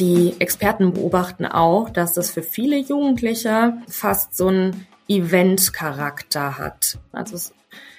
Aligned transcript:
Die 0.00 0.34
Experten 0.38 0.94
beobachten 0.94 1.44
auch, 1.44 1.90
dass 1.90 2.14
das 2.14 2.30
für 2.30 2.42
viele 2.42 2.78
Jugendliche 2.78 3.74
fast 3.86 4.34
so 4.34 4.48
ein 4.48 4.86
Event-Charakter 5.08 6.56
hat. 6.56 6.98
Also 7.12 7.36
es 7.36 7.52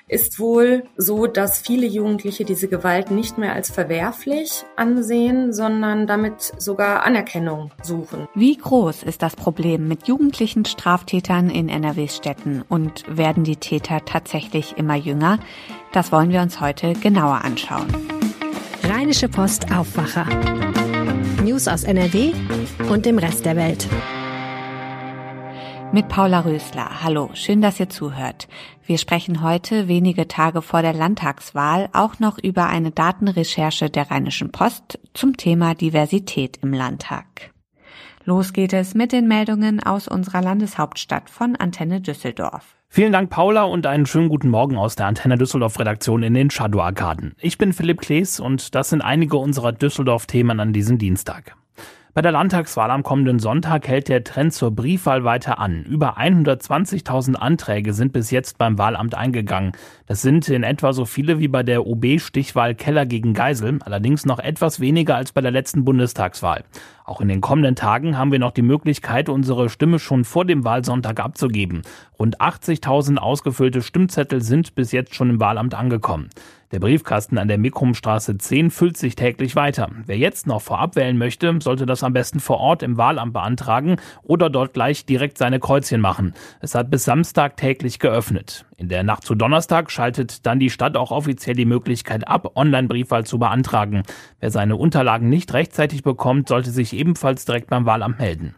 ist 0.07 0.39
wohl 0.39 0.83
so, 0.97 1.27
dass 1.27 1.59
viele 1.59 1.85
Jugendliche 1.85 2.43
diese 2.43 2.67
Gewalt 2.67 3.11
nicht 3.11 3.37
mehr 3.37 3.53
als 3.53 3.69
verwerflich 3.69 4.65
ansehen, 4.75 5.53
sondern 5.53 6.07
damit 6.07 6.51
sogar 6.57 7.03
Anerkennung 7.03 7.69
suchen. 7.83 8.27
Wie 8.33 8.57
groß 8.57 9.03
ist 9.03 9.21
das 9.21 9.35
Problem 9.35 9.87
mit 9.87 10.07
jugendlichen 10.07 10.65
Straftätern 10.65 11.51
in 11.51 11.69
NRWs 11.69 12.17
Städten 12.17 12.63
und 12.67 13.03
werden 13.07 13.43
die 13.43 13.57
Täter 13.57 14.03
tatsächlich 14.05 14.75
immer 14.75 14.95
jünger? 14.95 15.37
Das 15.93 16.11
wollen 16.11 16.31
wir 16.31 16.41
uns 16.41 16.59
heute 16.59 16.93
genauer 16.93 17.45
anschauen. 17.45 17.87
Rheinische 18.83 19.29
Post 19.29 19.71
Aufwacher. 19.71 20.25
News 21.41 21.67
aus 21.67 21.83
NRW 21.83 22.33
und 22.89 23.07
dem 23.07 23.17
Rest 23.17 23.45
der 23.45 23.55
Welt. 23.55 23.87
Mit 25.91 26.07
Paula 26.07 26.41
Rösler. 26.41 27.03
Hallo, 27.03 27.31
schön, 27.33 27.61
dass 27.61 27.79
ihr 27.79 27.89
zuhört. 27.89 28.47
Wir 28.85 28.99
sprechen 28.99 29.41
heute, 29.41 29.87
wenige 29.87 30.27
Tage 30.27 30.61
vor 30.61 30.83
der 30.83 30.93
Landtagswahl, 30.93 31.89
auch 31.93 32.19
noch 32.19 32.37
über 32.37 32.67
eine 32.67 32.91
Datenrecherche 32.91 33.89
der 33.89 34.11
Rheinischen 34.11 34.51
Post 34.51 34.99
zum 35.15 35.35
Thema 35.35 35.73
Diversität 35.73 36.59
im 36.61 36.73
Landtag. 36.73 37.51
Los 38.23 38.53
geht 38.53 38.73
es 38.73 38.93
mit 38.93 39.11
den 39.11 39.27
Meldungen 39.27 39.81
aus 39.81 40.07
unserer 40.07 40.43
Landeshauptstadt 40.43 41.29
von 41.29 41.55
Antenne 41.55 42.01
Düsseldorf. 42.01 42.75
Vielen 42.93 43.13
Dank, 43.13 43.29
Paula, 43.29 43.63
und 43.63 43.87
einen 43.87 44.05
schönen 44.05 44.27
guten 44.27 44.49
Morgen 44.49 44.75
aus 44.75 44.97
der 44.97 45.05
Antenne 45.05 45.37
Düsseldorf 45.37 45.79
Redaktion 45.79 46.23
in 46.23 46.33
den 46.33 46.49
Shadow 46.49 46.81
Arkaden. 46.81 47.35
Ich 47.39 47.57
bin 47.57 47.71
Philipp 47.71 48.01
Klees 48.01 48.41
und 48.41 48.75
das 48.75 48.89
sind 48.89 48.99
einige 48.99 49.37
unserer 49.37 49.71
Düsseldorf-Themen 49.71 50.59
an 50.59 50.73
diesem 50.73 50.97
Dienstag. 50.97 51.55
Bei 52.13 52.21
der 52.21 52.33
Landtagswahl 52.33 52.91
am 52.91 53.03
kommenden 53.03 53.39
Sonntag 53.39 53.87
hält 53.87 54.09
der 54.09 54.25
Trend 54.25 54.53
zur 54.53 54.71
Briefwahl 54.71 55.23
weiter 55.23 55.59
an. 55.59 55.83
Über 55.83 56.17
120.000 56.17 57.35
Anträge 57.35 57.93
sind 57.93 58.11
bis 58.11 58.31
jetzt 58.31 58.57
beim 58.57 58.77
Wahlamt 58.77 59.15
eingegangen. 59.15 59.71
Das 60.07 60.21
sind 60.21 60.49
in 60.49 60.63
etwa 60.63 60.91
so 60.91 61.05
viele 61.05 61.39
wie 61.39 61.47
bei 61.47 61.63
der 61.63 61.87
OB-Stichwahl 61.87 62.75
Keller 62.75 63.05
gegen 63.05 63.33
Geisel, 63.33 63.79
allerdings 63.85 64.25
noch 64.25 64.39
etwas 64.39 64.81
weniger 64.81 65.15
als 65.15 65.31
bei 65.31 65.39
der 65.39 65.51
letzten 65.51 65.85
Bundestagswahl. 65.85 66.65
Auch 67.05 67.21
in 67.21 67.29
den 67.29 67.39
kommenden 67.39 67.77
Tagen 67.77 68.17
haben 68.17 68.33
wir 68.33 68.39
noch 68.39 68.51
die 68.51 68.61
Möglichkeit, 68.61 69.29
unsere 69.29 69.69
Stimme 69.69 69.97
schon 69.97 70.25
vor 70.25 70.43
dem 70.43 70.65
Wahlsonntag 70.65 71.21
abzugeben. 71.21 71.81
Rund 72.19 72.41
80.000 72.41 73.19
ausgefüllte 73.19 73.81
Stimmzettel 73.81 74.41
sind 74.41 74.75
bis 74.75 74.91
jetzt 74.91 75.15
schon 75.15 75.29
im 75.29 75.39
Wahlamt 75.39 75.75
angekommen. 75.75 76.29
Der 76.71 76.79
Briefkasten 76.79 77.37
an 77.37 77.49
der 77.49 77.57
Mikrumstraße 77.57 78.37
10 78.37 78.71
füllt 78.71 78.95
sich 78.95 79.15
täglich 79.15 79.57
weiter. 79.57 79.89
Wer 80.05 80.17
jetzt 80.17 80.47
noch 80.47 80.61
vorab 80.61 80.95
wählen 80.95 81.17
möchte, 81.17 81.59
sollte 81.61 81.85
das 81.85 82.01
am 82.01 82.13
besten 82.13 82.39
vor 82.39 82.59
Ort 82.61 82.81
im 82.81 82.95
Wahlamt 82.95 83.33
beantragen 83.33 83.97
oder 84.23 84.49
dort 84.49 84.73
gleich 84.73 85.05
direkt 85.05 85.37
seine 85.37 85.59
Kreuzchen 85.59 85.99
machen. 85.99 86.33
Es 86.61 86.73
hat 86.73 86.89
bis 86.89 87.03
Samstag 87.03 87.57
täglich 87.57 87.99
geöffnet. 87.99 88.65
In 88.77 88.87
der 88.87 89.03
Nacht 89.03 89.25
zu 89.25 89.35
Donnerstag 89.35 89.91
schaltet 89.91 90.45
dann 90.45 90.59
die 90.59 90.69
Stadt 90.69 90.95
auch 90.95 91.11
offiziell 91.11 91.57
die 91.57 91.65
Möglichkeit 91.65 92.25
ab, 92.25 92.55
Online-Briefwahl 92.55 93.25
zu 93.25 93.37
beantragen. 93.37 94.03
Wer 94.39 94.51
seine 94.51 94.77
Unterlagen 94.77 95.27
nicht 95.27 95.53
rechtzeitig 95.53 96.03
bekommt, 96.03 96.47
sollte 96.47 96.71
sich 96.71 96.93
ebenfalls 96.93 97.43
direkt 97.43 97.69
beim 97.69 97.85
Wahlamt 97.85 98.19
melden. 98.19 98.55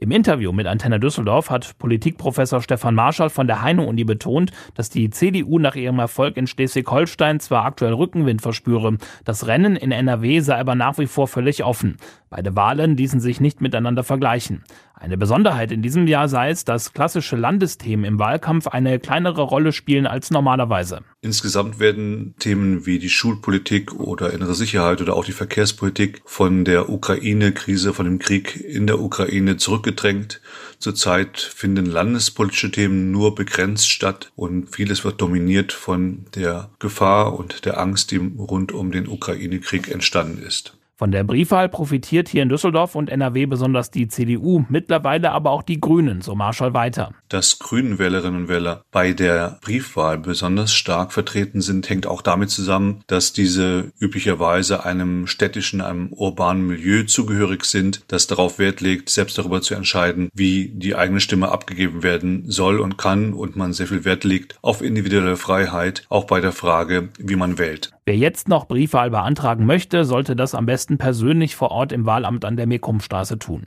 Im 0.00 0.12
Interview 0.12 0.52
mit 0.52 0.68
Antenne 0.68 1.00
Düsseldorf 1.00 1.50
hat 1.50 1.76
Politikprofessor 1.80 2.62
Stefan 2.62 2.94
Marschall 2.94 3.30
von 3.30 3.48
der 3.48 3.62
Heine-Uni 3.62 4.04
betont, 4.04 4.52
dass 4.74 4.90
die 4.90 5.10
CDU 5.10 5.58
nach 5.58 5.74
ihrem 5.74 5.98
Erfolg 5.98 6.36
in 6.36 6.46
Schleswig-Holstein 6.46 7.40
zwar 7.40 7.64
aktuell 7.64 7.94
Rückenwind 7.94 8.40
verspüre, 8.40 8.96
das 9.24 9.48
Rennen 9.48 9.74
in 9.74 9.90
NRW 9.90 10.38
sei 10.38 10.56
aber 10.56 10.76
nach 10.76 10.98
wie 10.98 11.06
vor 11.06 11.26
völlig 11.26 11.64
offen. 11.64 11.96
Beide 12.30 12.54
Wahlen 12.54 12.96
ließen 12.96 13.18
sich 13.18 13.40
nicht 13.40 13.60
miteinander 13.60 14.04
vergleichen. 14.04 14.62
Eine 15.00 15.16
Besonderheit 15.16 15.70
in 15.70 15.80
diesem 15.80 16.08
Jahr 16.08 16.28
sei 16.28 16.50
es, 16.50 16.64
dass 16.64 16.92
klassische 16.92 17.36
Landesthemen 17.36 18.04
im 18.04 18.18
Wahlkampf 18.18 18.66
eine 18.66 18.98
kleinere 18.98 19.42
Rolle 19.42 19.72
spielen 19.72 20.08
als 20.08 20.32
normalerweise. 20.32 21.02
Insgesamt 21.20 21.78
werden 21.78 22.34
Themen 22.40 22.84
wie 22.84 22.98
die 22.98 23.08
Schulpolitik 23.08 23.94
oder 23.94 24.32
innere 24.32 24.54
Sicherheit 24.54 25.00
oder 25.00 25.14
auch 25.14 25.24
die 25.24 25.32
Verkehrspolitik 25.32 26.22
von 26.24 26.64
der 26.64 26.90
Ukraine-Krise, 26.90 27.94
von 27.94 28.06
dem 28.06 28.18
Krieg 28.18 28.56
in 28.56 28.88
der 28.88 29.00
Ukraine 29.00 29.56
zurückgedrängt. 29.56 30.40
Zurzeit 30.80 31.38
finden 31.38 31.86
landespolitische 31.86 32.72
Themen 32.72 33.12
nur 33.12 33.36
begrenzt 33.36 33.88
statt 33.88 34.32
und 34.34 34.74
vieles 34.74 35.04
wird 35.04 35.20
dominiert 35.20 35.72
von 35.72 36.26
der 36.34 36.70
Gefahr 36.80 37.38
und 37.38 37.64
der 37.64 37.78
Angst, 37.78 38.10
die 38.10 38.16
rund 38.16 38.72
um 38.72 38.90
den 38.90 39.06
Ukraine-Krieg 39.06 39.88
entstanden 39.88 40.42
ist. 40.42 40.77
Von 40.98 41.12
der 41.12 41.22
Briefwahl 41.22 41.68
profitiert 41.68 42.28
hier 42.28 42.42
in 42.42 42.48
Düsseldorf 42.48 42.96
und 42.96 43.08
NRW 43.08 43.46
besonders 43.46 43.92
die 43.92 44.08
CDU, 44.08 44.64
mittlerweile 44.68 45.30
aber 45.30 45.52
auch 45.52 45.62
die 45.62 45.80
Grünen, 45.80 46.22
so 46.22 46.34
Marschall 46.34 46.74
weiter. 46.74 47.12
Dass 47.28 47.60
Grünen 47.60 48.00
Wählerinnen 48.00 48.42
und 48.42 48.48
Wähler 48.48 48.82
bei 48.90 49.12
der 49.12 49.60
Briefwahl 49.62 50.18
besonders 50.18 50.72
stark 50.72 51.12
vertreten 51.12 51.60
sind, 51.60 51.88
hängt 51.88 52.08
auch 52.08 52.20
damit 52.20 52.50
zusammen, 52.50 53.04
dass 53.06 53.32
diese 53.32 53.92
üblicherweise 54.00 54.84
einem 54.84 55.28
städtischen, 55.28 55.82
einem 55.82 56.12
urbanen 56.12 56.66
Milieu 56.66 57.04
zugehörig 57.04 57.64
sind, 57.66 58.02
das 58.08 58.26
darauf 58.26 58.58
Wert 58.58 58.80
legt, 58.80 59.08
selbst 59.08 59.38
darüber 59.38 59.62
zu 59.62 59.76
entscheiden, 59.76 60.30
wie 60.34 60.72
die 60.74 60.96
eigene 60.96 61.20
Stimme 61.20 61.52
abgegeben 61.52 62.02
werden 62.02 62.50
soll 62.50 62.80
und 62.80 62.98
kann 62.98 63.34
und 63.34 63.54
man 63.54 63.72
sehr 63.72 63.86
viel 63.86 64.04
Wert 64.04 64.24
legt 64.24 64.58
auf 64.62 64.82
individuelle 64.82 65.36
Freiheit, 65.36 66.06
auch 66.08 66.24
bei 66.24 66.40
der 66.40 66.50
Frage, 66.50 67.10
wie 67.20 67.36
man 67.36 67.56
wählt. 67.56 67.92
Wer 68.08 68.16
jetzt 68.16 68.48
noch 68.48 68.66
Briefwahl 68.68 69.10
beantragen 69.10 69.66
möchte, 69.66 70.06
sollte 70.06 70.34
das 70.34 70.54
am 70.54 70.64
besten 70.64 70.87
persönlich 70.96 71.56
vor 71.56 71.70
Ort 71.70 71.92
im 71.92 72.06
Wahlamt 72.06 72.46
an 72.46 72.56
der 72.56 72.66
Mekumstraße 72.66 73.38
tun. 73.38 73.66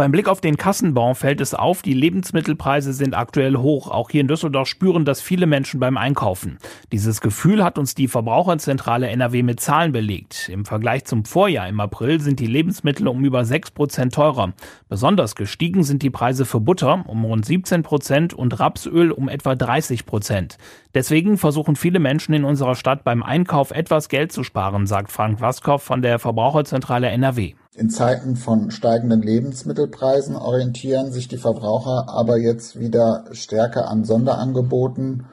Beim 0.00 0.12
Blick 0.12 0.28
auf 0.28 0.40
den 0.40 0.56
Kassenbon 0.56 1.16
fällt 1.16 1.40
es 1.40 1.54
auf, 1.54 1.82
die 1.82 1.92
Lebensmittelpreise 1.92 2.92
sind 2.92 3.16
aktuell 3.16 3.56
hoch. 3.56 3.90
Auch 3.90 4.10
hier 4.10 4.20
in 4.20 4.28
Düsseldorf 4.28 4.68
spüren 4.68 5.04
das 5.04 5.20
viele 5.20 5.46
Menschen 5.46 5.80
beim 5.80 5.96
Einkaufen. 5.96 6.58
Dieses 6.92 7.20
Gefühl 7.20 7.64
hat 7.64 7.78
uns 7.78 7.96
die 7.96 8.06
Verbraucherzentrale 8.06 9.08
NRW 9.08 9.42
mit 9.42 9.58
Zahlen 9.58 9.90
belegt. 9.90 10.50
Im 10.50 10.64
Vergleich 10.66 11.04
zum 11.04 11.24
Vorjahr 11.24 11.68
im 11.68 11.80
April 11.80 12.20
sind 12.20 12.38
die 12.38 12.46
Lebensmittel 12.46 13.08
um 13.08 13.24
über 13.24 13.44
6 13.44 13.72
Prozent 13.72 14.14
teurer. 14.14 14.52
Besonders 14.88 15.34
gestiegen 15.34 15.82
sind 15.82 16.04
die 16.04 16.10
Preise 16.10 16.44
für 16.44 16.60
Butter 16.60 17.04
um 17.08 17.24
rund 17.24 17.44
17 17.44 17.82
Prozent 17.82 18.34
und 18.34 18.60
Rapsöl 18.60 19.10
um 19.10 19.28
etwa 19.28 19.56
30 19.56 20.06
Prozent. 20.06 20.58
Deswegen 20.94 21.38
versuchen 21.38 21.74
viele 21.74 21.98
Menschen 21.98 22.34
in 22.34 22.44
unserer 22.44 22.76
Stadt 22.76 23.02
beim 23.02 23.24
Einkauf 23.24 23.72
etwas 23.72 24.08
Geld 24.08 24.30
zu 24.30 24.44
sparen, 24.44 24.86
sagt 24.86 25.10
Frank 25.10 25.40
Waskow 25.40 25.82
von 25.82 26.02
der 26.02 26.20
Verbraucherzentrale 26.20 27.08
NRW. 27.08 27.54
In 27.78 27.90
Zeiten 27.90 28.34
von 28.34 28.72
steigenden 28.72 29.22
Lebensmittelpreisen 29.22 30.34
orientieren 30.34 31.12
sich 31.12 31.28
die 31.28 31.36
Verbraucher 31.36 32.08
aber 32.08 32.36
jetzt 32.36 32.80
wieder 32.80 33.26
stärker 33.30 33.88
an 33.88 34.02
Sonderangeboten 34.02 35.26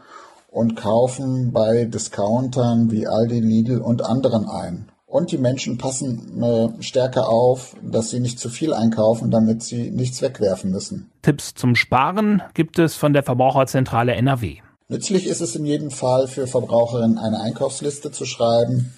und 0.52 0.76
kaufen 0.76 1.52
bei 1.54 1.86
Discountern 1.86 2.92
wie 2.92 3.08
Aldi, 3.08 3.40
Lidl 3.40 3.80
und 3.80 4.06
anderen 4.06 4.48
ein. 4.48 4.92
Und 5.08 5.32
die 5.32 5.40
Menschen 5.40 5.80
passen 5.80 6.44
äh, 6.44 6.84
stärker 6.84 7.30
auf, 7.30 7.76
dass 7.82 8.12
sie 8.12 8.20
nicht 8.20 8.38
zu 8.38 8.50
viel 8.50 8.76
einkaufen, 8.76 9.32
damit 9.32 9.64
sie 9.64 9.90
nichts 9.90 10.22
wegwerfen 10.22 10.70
müssen. 10.70 11.10
Tipps 11.24 11.56
zum 11.56 11.74
Sparen 11.74 12.44
gibt 12.54 12.78
es 12.78 12.94
von 12.94 13.14
der 13.14 13.24
Verbraucherzentrale 13.24 14.14
NRW. 14.14 14.58
Nützlich 14.88 15.26
ist 15.26 15.42
es 15.42 15.56
in 15.56 15.66
jedem 15.66 15.90
Fall 15.90 16.28
für 16.28 16.46
Verbraucherinnen 16.46 17.18
eine 17.18 17.42
Einkaufsliste 17.42 18.12
zu 18.12 18.26
schreiben, 18.26 18.94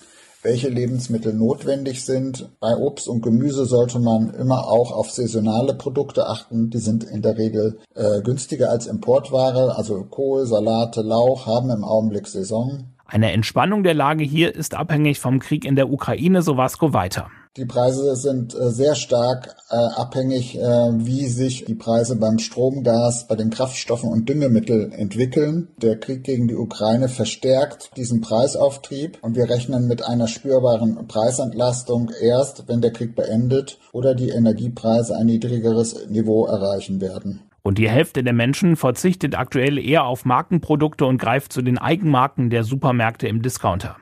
welche 0.47 0.69
Lebensmittel 0.69 1.33
notwendig 1.33 2.05
sind. 2.05 2.49
Bei 2.61 2.73
Obst 2.77 3.09
und 3.09 3.21
Gemüse 3.21 3.65
sollte 3.65 3.99
man 3.99 4.33
immer 4.33 4.69
auch 4.69 4.93
auf 4.93 5.11
saisonale 5.11 5.73
Produkte 5.73 6.25
achten. 6.25 6.69
Die 6.69 6.77
sind 6.77 7.03
in 7.03 7.21
der 7.21 7.37
Regel 7.37 7.79
äh, 7.95 8.21
günstiger 8.21 8.69
als 8.69 8.87
Importware. 8.87 9.75
Also 9.75 10.05
Kohl, 10.09 10.45
Salate, 10.45 11.01
Lauch 11.01 11.47
haben 11.47 11.69
im 11.69 11.83
Augenblick 11.83 12.27
Saison. 12.27 12.85
Eine 13.05 13.33
Entspannung 13.33 13.83
der 13.83 13.93
Lage 13.93 14.23
hier 14.23 14.55
ist 14.55 14.73
abhängig 14.73 15.19
vom 15.19 15.39
Krieg 15.39 15.65
in 15.65 15.75
der 15.75 15.91
Ukraine, 15.91 16.41
so 16.41 16.55
Vasco 16.55 16.93
weiter. 16.93 17.27
Die 17.57 17.65
Preise 17.65 18.15
sind 18.15 18.53
äh, 18.53 18.69
sehr 18.69 18.93
stark 18.93 19.55
äh, 19.71 19.75
abhängig, 19.75 20.59
äh, 20.59 20.61
wie 20.61 21.25
sich 21.25 21.65
die 21.65 21.73
Preise 21.73 22.15
beim 22.15 22.37
Strom, 22.37 22.83
Gas, 22.83 23.25
bei 23.27 23.35
den 23.35 23.49
Kraftstoffen 23.49 24.11
und 24.11 24.29
Düngemitteln 24.29 24.91
entwickeln. 24.91 25.69
Der 25.77 25.99
Krieg 25.99 26.23
gegen 26.23 26.47
die 26.47 26.55
Ukraine 26.55 27.09
verstärkt 27.09 27.97
diesen 27.97 28.21
Preisauftrieb 28.21 29.17
und 29.23 29.35
wir 29.35 29.49
rechnen 29.49 29.87
mit 29.87 30.05
einer 30.05 30.27
spürbaren 30.27 31.07
Preisentlastung 31.07 32.11
erst, 32.21 32.67
wenn 32.67 32.81
der 32.81 32.93
Krieg 32.93 33.15
beendet 33.15 33.79
oder 33.91 34.13
die 34.13 34.29
Energiepreise 34.29 35.17
ein 35.17 35.25
niedrigeres 35.25 36.07
Niveau 36.09 36.45
erreichen 36.45 37.01
werden. 37.01 37.41
Und 37.63 37.79
die 37.79 37.89
Hälfte 37.89 38.23
der 38.23 38.33
Menschen 38.33 38.75
verzichtet 38.75 39.35
aktuell 39.35 39.79
eher 39.79 40.05
auf 40.05 40.25
Markenprodukte 40.25 41.07
und 41.07 41.17
greift 41.17 41.51
zu 41.51 41.63
den 41.63 41.79
Eigenmarken 41.79 42.51
der 42.51 42.63
Supermärkte 42.63 43.27
im 43.27 43.41
Discounter. 43.41 43.97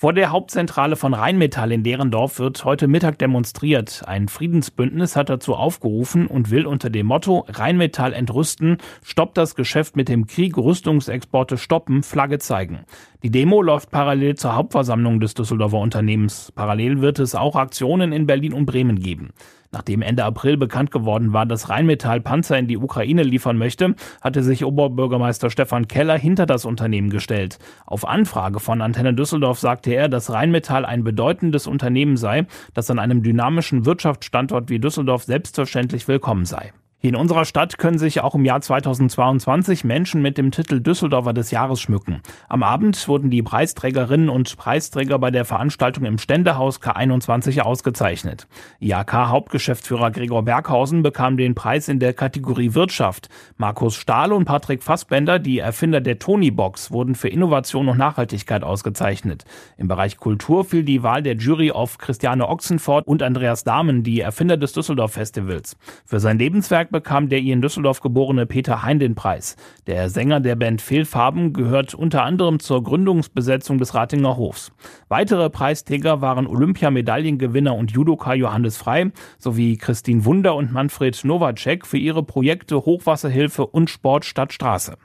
Vor 0.00 0.14
der 0.14 0.30
Hauptzentrale 0.30 0.96
von 0.96 1.12
Rheinmetall 1.12 1.72
in 1.72 1.82
Derendorf 1.82 2.38
wird 2.38 2.64
heute 2.64 2.88
Mittag 2.88 3.18
demonstriert. 3.18 4.02
Ein 4.06 4.28
Friedensbündnis 4.28 5.14
hat 5.14 5.28
dazu 5.28 5.54
aufgerufen 5.54 6.26
und 6.26 6.50
will 6.50 6.64
unter 6.64 6.88
dem 6.88 7.04
Motto 7.04 7.44
Rheinmetall 7.50 8.14
entrüsten, 8.14 8.78
stoppt 9.04 9.36
das 9.36 9.56
Geschäft 9.56 9.96
mit 9.96 10.08
dem 10.08 10.26
Krieg, 10.26 10.56
Rüstungsexporte 10.56 11.58
stoppen, 11.58 12.02
Flagge 12.02 12.38
zeigen. 12.38 12.86
Die 13.22 13.30
Demo 13.30 13.60
läuft 13.60 13.90
parallel 13.90 14.36
zur 14.36 14.56
Hauptversammlung 14.56 15.20
des 15.20 15.34
Düsseldorfer 15.34 15.80
Unternehmens. 15.80 16.50
Parallel 16.54 17.02
wird 17.02 17.18
es 17.18 17.34
auch 17.34 17.56
Aktionen 17.56 18.12
in 18.12 18.26
Berlin 18.26 18.54
und 18.54 18.64
Bremen 18.64 19.00
geben. 19.00 19.34
Nachdem 19.72 20.02
Ende 20.02 20.24
April 20.24 20.56
bekannt 20.56 20.90
geworden 20.90 21.32
war, 21.32 21.46
dass 21.46 21.68
Rheinmetall 21.68 22.20
Panzer 22.20 22.58
in 22.58 22.66
die 22.66 22.76
Ukraine 22.76 23.22
liefern 23.22 23.56
möchte, 23.56 23.94
hatte 24.20 24.42
sich 24.42 24.64
Oberbürgermeister 24.64 25.48
Stefan 25.48 25.86
Keller 25.86 26.18
hinter 26.18 26.44
das 26.44 26.64
Unternehmen 26.64 27.10
gestellt. 27.10 27.58
Auf 27.86 28.06
Anfrage 28.06 28.58
von 28.58 28.82
Antenne 28.82 29.14
Düsseldorf 29.14 29.60
sagte 29.60 29.92
er, 29.92 30.08
dass 30.08 30.32
Rheinmetall 30.32 30.84
ein 30.84 31.04
bedeutendes 31.04 31.68
Unternehmen 31.68 32.16
sei, 32.16 32.46
das 32.74 32.90
an 32.90 32.98
einem 32.98 33.22
dynamischen 33.22 33.86
Wirtschaftsstandort 33.86 34.70
wie 34.70 34.80
Düsseldorf 34.80 35.22
selbstverständlich 35.22 36.08
willkommen 36.08 36.46
sei. 36.46 36.72
In 37.02 37.16
unserer 37.16 37.46
Stadt 37.46 37.78
können 37.78 37.98
sich 37.98 38.20
auch 38.20 38.34
im 38.34 38.44
Jahr 38.44 38.60
2022 38.60 39.84
Menschen 39.84 40.20
mit 40.20 40.36
dem 40.36 40.50
Titel 40.50 40.80
Düsseldorfer 40.80 41.32
des 41.32 41.50
Jahres 41.50 41.80
schmücken. 41.80 42.20
Am 42.46 42.62
Abend 42.62 43.08
wurden 43.08 43.30
die 43.30 43.42
Preisträgerinnen 43.42 44.28
und 44.28 44.54
Preisträger 44.58 45.18
bei 45.18 45.30
der 45.30 45.46
Veranstaltung 45.46 46.04
im 46.04 46.18
Ständehaus 46.18 46.82
K21 46.82 47.62
ausgezeichnet. 47.62 48.48
IAK-Hauptgeschäftsführer 48.80 50.10
Gregor 50.10 50.42
Berghausen 50.42 51.02
bekam 51.02 51.38
den 51.38 51.54
Preis 51.54 51.88
in 51.88 52.00
der 52.00 52.12
Kategorie 52.12 52.74
Wirtschaft. 52.74 53.30
Markus 53.56 53.94
Stahl 53.96 54.34
und 54.34 54.44
Patrick 54.44 54.82
Fassbender, 54.82 55.38
die 55.38 55.58
Erfinder 55.58 56.02
der 56.02 56.18
Tony-Box, 56.18 56.90
wurden 56.90 57.14
für 57.14 57.28
Innovation 57.28 57.88
und 57.88 57.96
Nachhaltigkeit 57.96 58.62
ausgezeichnet. 58.62 59.46
Im 59.78 59.88
Bereich 59.88 60.18
Kultur 60.18 60.66
fiel 60.66 60.84
die 60.84 61.02
Wahl 61.02 61.22
der 61.22 61.36
Jury 61.36 61.70
auf 61.70 61.96
Christiane 61.96 62.46
Ochsenfort 62.46 63.06
und 63.06 63.22
Andreas 63.22 63.64
Dahmen, 63.64 64.02
die 64.02 64.20
Erfinder 64.20 64.58
des 64.58 64.74
Düsseldorf 64.74 65.14
Festivals. 65.14 65.78
Für 66.04 66.20
sein 66.20 66.38
Lebenswerk 66.38 66.89
bekam 66.90 67.28
der 67.28 67.40
in 67.40 67.62
Düsseldorf 67.62 68.00
geborene 68.00 68.46
Peter 68.46 68.82
Hein 68.82 68.98
den 68.98 69.14
Preis. 69.14 69.56
Der 69.86 70.08
Sänger 70.08 70.40
der 70.40 70.56
Band 70.56 70.82
Fehlfarben 70.82 71.52
gehört 71.52 71.94
unter 71.94 72.22
anderem 72.24 72.60
zur 72.60 72.82
Gründungsbesetzung 72.82 73.78
des 73.78 73.94
Ratinger 73.94 74.36
Hofs. 74.36 74.72
Weitere 75.08 75.50
Preisträger 75.50 76.20
waren 76.20 76.46
Olympiamedaillengewinner 76.46 77.74
und 77.74 77.90
Judoka 77.90 78.34
Johannes 78.34 78.76
Frei 78.76 79.12
sowie 79.38 79.76
Christine 79.76 80.24
Wunder 80.24 80.54
und 80.54 80.72
Manfred 80.72 81.24
Nowacek 81.24 81.86
für 81.86 81.98
ihre 81.98 82.22
Projekte 82.22 82.76
Hochwasserhilfe 82.76 83.66
und 83.66 83.90
Sport 83.90 84.24
statt 84.24 84.52
Straße. 84.52 84.96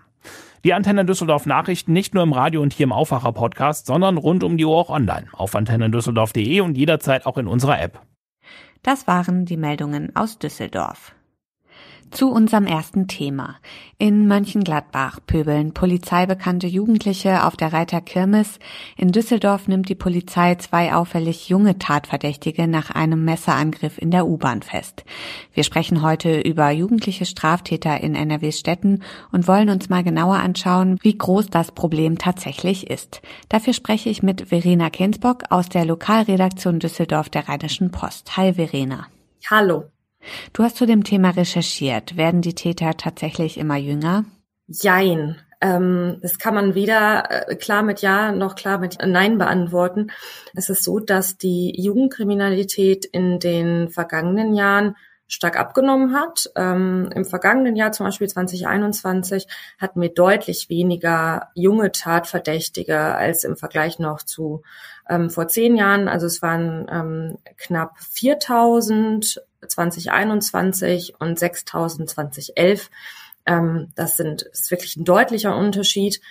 Die 0.66 0.74
Antenne 0.74 1.06
Düsseldorf 1.06 1.46
Nachrichten 1.46 1.94
nicht 1.94 2.16
nur 2.16 2.24
im 2.24 2.34
Radio 2.34 2.62
und 2.62 2.74
hier 2.74 2.86
im 2.86 2.92
Aufwacher 2.92 3.34
Podcast, 3.34 3.86
sondern 3.86 4.18
rund 4.18 4.44
um 4.44 4.58
die 4.58 4.66
Uhr 4.66 4.76
auch 4.76 4.90
online 4.90 5.28
auf 5.34 5.56
antennendüsseldorf.de 5.56 6.62
und 6.62 6.76
jederzeit 6.76 7.28
auch 7.28 7.38
in 7.38 7.46
unserer 7.46 7.80
App. 7.80 8.02
Das 8.82 9.08
waren 9.08 9.46
die 9.46 9.58
Meldungen 9.58 10.16
aus 10.16 10.40
Düsseldorf. 10.40 11.16
Zu 12.16 12.32
unserem 12.32 12.66
ersten 12.66 13.10
Thema. 13.10 13.58
In 13.98 14.26
Mönchengladbach 14.26 15.20
pöbeln 15.28 15.74
polizeibekannte 15.74 16.66
Jugendliche 16.66 17.44
auf 17.44 17.58
der 17.58 17.74
Reiter 17.74 18.00
Kirmes. 18.00 18.58
In 18.96 19.12
Düsseldorf 19.12 19.68
nimmt 19.68 19.90
die 19.90 19.96
Polizei 19.96 20.56
zwei 20.56 20.94
auffällig 20.94 21.50
junge 21.50 21.78
Tatverdächtige 21.78 22.70
nach 22.70 22.90
einem 22.90 23.26
Messerangriff 23.26 23.98
in 23.98 24.12
der 24.12 24.28
U-Bahn 24.28 24.62
fest. 24.62 25.04
Wir 25.54 25.66
sprechen 25.66 26.04
heute 26.04 26.40
über 26.40 26.70
jugendliche 26.70 27.26
Straftäter 27.26 28.00
in 28.00 28.16
NRWs 28.16 28.60
Städten 28.60 29.04
und 29.34 29.50
wollen 29.50 29.70
uns 29.70 29.90
mal 29.90 30.06
genauer 30.06 30.38
anschauen, 30.38 30.98
wie 31.02 31.18
groß 31.18 31.48
das 31.50 31.74
Problem 31.74 32.18
tatsächlich 32.18 32.90
ist. 32.90 33.22
Dafür 33.50 33.74
spreche 33.74 34.10
ich 34.10 34.24
mit 34.24 34.48
Verena 34.48 34.90
Kensbock 34.90 35.44
aus 35.50 35.68
der 35.68 35.84
Lokalredaktion 35.84 36.80
Düsseldorf 36.80 37.28
der 37.28 37.50
Rheinischen 37.50 37.92
Post. 37.92 38.38
Hi 38.38 38.54
Verena. 38.54 39.08
Hallo. 39.50 39.95
Du 40.54 40.64
hast 40.64 40.78
zu 40.78 40.86
dem 40.86 41.04
Thema 41.04 41.32
recherchiert. 41.32 42.18
Werden 42.18 42.42
die 42.42 42.56
Täter 42.56 42.98
tatsächlich 42.98 43.58
immer 43.58 43.78
jünger? 43.78 44.26
Jein. 44.68 45.38
Ähm, 45.62 46.20
das 46.22 46.38
kann 46.38 46.54
man 46.54 46.76
weder 46.76 47.50
äh, 47.50 47.56
klar 47.56 47.84
mit 47.84 48.02
Ja 48.02 48.32
noch 48.32 48.56
klar 48.56 48.78
mit 48.78 48.98
Nein 49.04 49.38
beantworten. 49.38 50.12
Es 50.54 50.70
ist 50.70 50.84
so, 50.84 51.00
dass 51.00 51.38
die 51.38 51.74
Jugendkriminalität 51.76 53.06
in 53.06 53.40
den 53.40 53.90
vergangenen 53.90 54.54
Jahren 54.54 54.96
stark 55.28 55.58
abgenommen 55.58 56.14
hat. 56.14 56.52
Ähm, 56.56 57.10
Im 57.16 57.26
vergangenen 57.26 57.76
Jahr, 57.76 57.92
zum 57.92 58.06
Beispiel 58.06 58.28
2021, 58.28 59.48
hatten 59.80 60.00
wir 60.02 60.10
deutlich 60.10 60.70
weniger 60.70 61.50
junge 61.56 61.92
Tatverdächtige 61.92 63.00
als 63.00 63.44
im 63.44 63.58
Vergleich 63.58 63.98
noch 63.98 64.22
zu 64.22 64.62
ähm, 65.10 65.32
vor 65.32 65.48
zehn 65.48 65.78
Jahren. 65.78 66.08
Also 66.08 66.28
es 66.28 66.44
waren 66.44 67.40
knapp 67.58 67.98
4000 67.98 69.42
2021 69.68 71.16
und 71.20 71.38
6000 71.40 72.10
2011. 72.10 72.90
Ähm, 73.46 73.92
das 73.96 74.18
sind, 74.18 74.44
ist 74.44 74.72
wirklich 74.72 74.96
ein 74.98 75.06
deutlicher 75.06 75.56
Unterschied. 75.56 76.22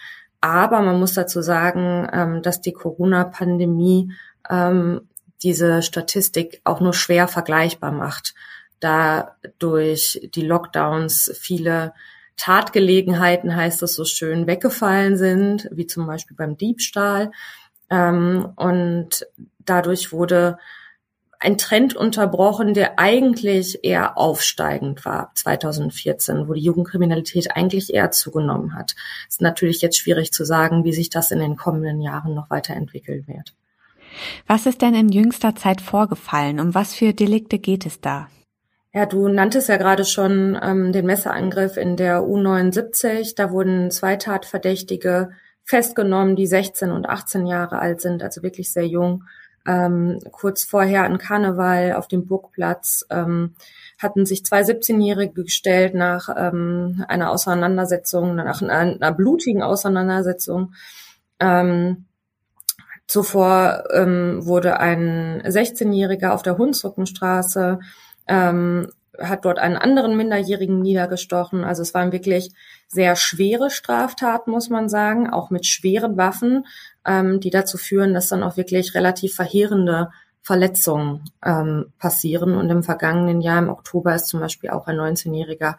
Aber 0.40 0.82
man 0.82 0.98
muss 0.98 1.14
dazu 1.14 1.40
sagen, 1.40 2.08
ähm, 2.12 2.42
dass 2.42 2.60
die 2.60 2.72
Corona-Pandemie 2.72 4.12
ähm, 4.50 5.08
diese 5.42 5.82
Statistik 5.82 6.60
auch 6.64 6.80
nur 6.80 6.92
schwer 6.92 7.28
vergleichbar 7.28 7.92
macht, 7.92 8.34
da 8.80 9.36
durch 9.58 10.28
die 10.34 10.42
Lockdowns 10.42 11.32
viele 11.40 11.94
Tatgelegenheiten, 12.36 13.54
heißt 13.54 13.82
es 13.82 13.94
so 13.94 14.04
schön, 14.04 14.46
weggefallen 14.46 15.16
sind, 15.16 15.68
wie 15.70 15.86
zum 15.86 16.06
Beispiel 16.06 16.36
beim 16.36 16.56
Diebstahl. 16.56 17.30
Ähm, 17.90 18.52
und 18.56 19.26
dadurch 19.60 20.12
wurde 20.12 20.58
ein 21.44 21.58
Trend 21.58 21.94
unterbrochen, 21.94 22.72
der 22.72 22.98
eigentlich 22.98 23.84
eher 23.84 24.16
aufsteigend 24.16 25.04
war 25.04 25.30
2014, 25.34 26.48
wo 26.48 26.54
die 26.54 26.62
Jugendkriminalität 26.62 27.54
eigentlich 27.54 27.92
eher 27.92 28.10
zugenommen 28.10 28.74
hat. 28.74 28.94
Es 29.28 29.34
ist 29.34 29.42
natürlich 29.42 29.82
jetzt 29.82 29.98
schwierig 29.98 30.32
zu 30.32 30.44
sagen, 30.44 30.84
wie 30.84 30.92
sich 30.92 31.10
das 31.10 31.30
in 31.30 31.40
den 31.40 31.56
kommenden 31.56 32.00
Jahren 32.00 32.34
noch 32.34 32.48
weiterentwickeln 32.48 33.26
wird. 33.26 33.54
Was 34.46 34.64
ist 34.66 34.80
denn 34.80 34.94
in 34.94 35.10
jüngster 35.10 35.54
Zeit 35.54 35.80
vorgefallen? 35.80 36.60
Um 36.60 36.74
was 36.74 36.94
für 36.94 37.12
Delikte 37.12 37.58
geht 37.58 37.84
es 37.84 38.00
da? 38.00 38.28
Ja, 38.94 39.06
du 39.06 39.28
nanntest 39.28 39.68
ja 39.68 39.76
gerade 39.76 40.04
schon 40.04 40.58
ähm, 40.62 40.92
den 40.92 41.04
Messerangriff 41.04 41.76
in 41.76 41.96
der 41.96 42.20
U79. 42.20 43.34
Da 43.36 43.50
wurden 43.50 43.90
zwei 43.90 44.16
Tatverdächtige 44.16 45.30
festgenommen, 45.64 46.36
die 46.36 46.46
16 46.46 46.90
und 46.90 47.08
18 47.08 47.46
Jahre 47.46 47.80
alt 47.80 48.00
sind, 48.00 48.22
also 48.22 48.42
wirklich 48.42 48.72
sehr 48.72 48.86
jung 48.86 49.24
ähm, 49.66 50.18
kurz 50.30 50.64
vorher 50.64 51.04
an 51.04 51.18
Karneval 51.18 51.94
auf 51.94 52.08
dem 52.08 52.26
Burgplatz 52.26 53.06
ähm, 53.10 53.54
hatten 53.98 54.26
sich 54.26 54.44
zwei 54.44 54.62
17-Jährige 54.62 55.44
gestellt 55.44 55.94
nach 55.94 56.28
ähm, 56.36 57.04
einer 57.08 57.30
Auseinandersetzung, 57.30 58.34
nach 58.34 58.60
einer, 58.60 58.74
einer 58.74 59.12
blutigen 59.12 59.62
Auseinandersetzung. 59.62 60.74
Ähm, 61.40 62.04
zuvor 63.06 63.84
ähm, 63.92 64.44
wurde 64.44 64.80
ein 64.80 65.42
16-Jähriger 65.42 66.30
auf 66.30 66.42
der 66.42 66.58
Hunsrückenstraße 66.58 67.78
ähm, 68.26 68.88
hat 69.20 69.44
dort 69.44 69.58
einen 69.58 69.76
anderen 69.76 70.16
Minderjährigen 70.16 70.80
niedergestochen. 70.80 71.64
Also 71.64 71.82
es 71.82 71.94
waren 71.94 72.12
wirklich 72.12 72.50
sehr 72.88 73.16
schwere 73.16 73.70
Straftaten, 73.70 74.50
muss 74.50 74.70
man 74.70 74.88
sagen, 74.88 75.30
auch 75.30 75.50
mit 75.50 75.66
schweren 75.66 76.16
Waffen, 76.16 76.66
ähm, 77.06 77.40
die 77.40 77.50
dazu 77.50 77.78
führen, 77.78 78.14
dass 78.14 78.28
dann 78.28 78.42
auch 78.42 78.56
wirklich 78.56 78.94
relativ 78.94 79.34
verheerende 79.34 80.10
Verletzungen 80.42 81.24
ähm, 81.44 81.92
passieren. 81.98 82.54
Und 82.56 82.70
im 82.70 82.82
vergangenen 82.82 83.40
Jahr, 83.40 83.58
im 83.58 83.70
Oktober, 83.70 84.14
ist 84.14 84.28
zum 84.28 84.40
Beispiel 84.40 84.70
auch 84.70 84.86
ein 84.86 84.96
19-Jähriger 84.96 85.76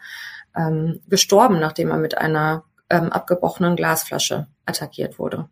ähm, 0.56 1.00
gestorben, 1.08 1.60
nachdem 1.60 1.90
er 1.90 1.98
mit 1.98 2.18
einer 2.18 2.64
ähm, 2.90 3.12
abgebrochenen 3.12 3.76
Glasflasche 3.76 4.48
attackiert 4.64 5.18
wurde. 5.18 5.48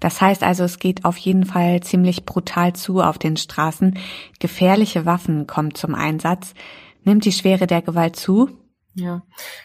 Das 0.00 0.20
heißt 0.20 0.42
also, 0.42 0.64
es 0.64 0.78
geht 0.78 1.06
auf 1.06 1.16
jeden 1.16 1.46
Fall 1.46 1.80
ziemlich 1.82 2.26
brutal 2.26 2.74
zu 2.74 3.00
auf 3.00 3.18
den 3.18 3.38
Straßen. 3.38 3.98
Gefährliche 4.38 5.06
Waffen 5.06 5.46
kommen 5.46 5.74
zum 5.74 5.94
Einsatz. 5.94 6.52
Nimmt 7.02 7.24
die 7.24 7.32
Schwere 7.32 7.66
der 7.66 7.80
Gewalt 7.80 8.16
zu? 8.16 8.50
Ja, 8.96 9.22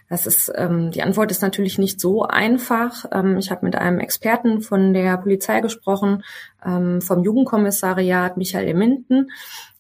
das 0.10 0.26
ist 0.26 0.52
ähm, 0.56 0.90
die 0.90 1.04
Antwort 1.04 1.30
ist 1.30 1.44
natürlich 1.44 1.78
nicht 1.78 2.00
so 2.00 2.24
einfach. 2.24 3.06
Ähm, 3.12 3.38
ich 3.38 3.52
habe 3.52 3.66
mit 3.66 3.76
einem 3.76 4.00
Experten 4.00 4.62
von 4.62 4.94
der 4.94 5.18
Polizei 5.18 5.62
gesprochen, 5.62 6.24
ähm, 6.66 7.00
vom 7.02 7.24
Jugendkommissariat 7.24 8.38
Michael 8.38 8.68
Eminten. 8.70 9.30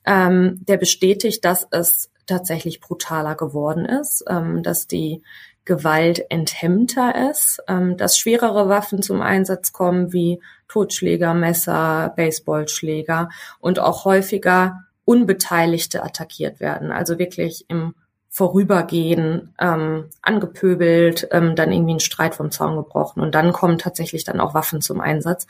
Ähm, 0.05 0.63
der 0.67 0.77
bestätigt, 0.77 1.43
dass 1.45 1.67
es 1.71 2.11
tatsächlich 2.27 2.79
brutaler 2.79 3.35
geworden 3.35 3.85
ist, 3.85 4.23
ähm, 4.29 4.61
dass 4.61 4.85
die 4.85 5.23
Gewalt 5.65 6.25
enthemmter 6.29 7.29
ist, 7.29 7.61
ähm, 7.67 7.97
dass 7.97 8.17
schwerere 8.17 8.69
Waffen 8.69 9.01
zum 9.01 9.21
Einsatz 9.21 9.71
kommen 9.71 10.13
wie 10.13 10.41
Totschläger, 10.67 11.33
Messer, 11.33 12.13
Baseballschläger 12.15 13.29
und 13.59 13.79
auch 13.79 14.05
häufiger 14.05 14.85
Unbeteiligte 15.05 16.03
attackiert 16.03 16.59
werden, 16.59 16.91
also 16.91 17.17
wirklich 17.17 17.65
im 17.67 17.95
Vorübergehen 18.31 19.55
ähm, 19.59 20.05
angepöbelt, 20.21 21.27
ähm, 21.31 21.55
dann 21.55 21.71
irgendwie 21.71 21.95
ein 21.95 21.99
Streit 21.99 22.35
vom 22.35 22.51
Zaun 22.51 22.75
gebrochen 22.75 23.21
und 23.21 23.33
dann 23.33 23.51
kommen 23.51 23.79
tatsächlich 23.79 24.23
dann 24.23 24.39
auch 24.39 24.53
Waffen 24.53 24.81
zum 24.81 25.01
Einsatz. 25.01 25.47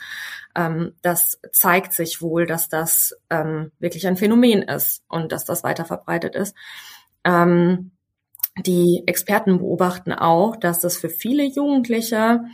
Ähm, 0.54 0.94
das 1.02 1.38
zeigt 1.52 1.92
sich 1.92 2.22
wohl, 2.22 2.46
dass 2.46 2.70
das 2.70 3.14
ähm, 3.28 3.70
wirklich 3.78 4.06
ein 4.06 4.16
Phänomen 4.16 4.62
ist 4.62 5.02
und 5.08 5.30
dass 5.32 5.44
das 5.44 5.62
weiter 5.62 5.84
verbreitet 5.84 6.34
ist. 6.34 6.56
Ähm, 7.22 7.90
die 8.56 9.02
Experten 9.06 9.58
beobachten 9.58 10.12
auch, 10.12 10.56
dass 10.56 10.80
das 10.80 10.96
für 10.96 11.10
viele 11.10 11.44
Jugendliche 11.44 12.44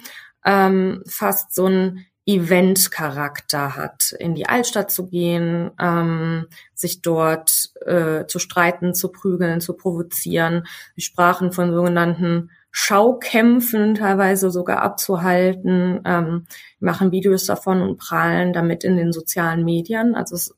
ähm, 0.45 1.02
fast 1.06 1.54
so 1.54 1.66
ein 1.66 2.06
Event-Charakter 2.26 3.76
hat, 3.76 4.12
in 4.18 4.35
die 4.35 4.49
Altstadt 4.49 4.90
zu 4.90 5.06
gehen, 5.06 5.71
ähm, 5.80 6.47
sich 6.75 7.00
dort 7.00 7.71
äh, 7.87 8.26
zu 8.26 8.40
streiten, 8.40 8.95
zu 8.95 9.12
prügeln, 9.12 9.61
zu 9.61 9.75
provozieren. 9.75 10.66
Wir 10.97 11.04
sprachen 11.04 11.52
von 11.52 11.73
sogenannten 11.73 12.50
Schaukämpfen 12.73 13.95
teilweise 13.95 14.50
sogar 14.50 14.83
abzuhalten, 14.83 16.00
ähm, 16.04 16.47
machen 16.80 17.12
Videos 17.12 17.47
davon 17.47 17.80
und 17.80 17.97
prahlen 17.97 18.52
damit 18.52 18.83
in 18.83 18.97
den 18.97 19.12
sozialen 19.12 19.64
Medien. 19.64 20.16
Also 20.16 20.35
es 20.35 20.54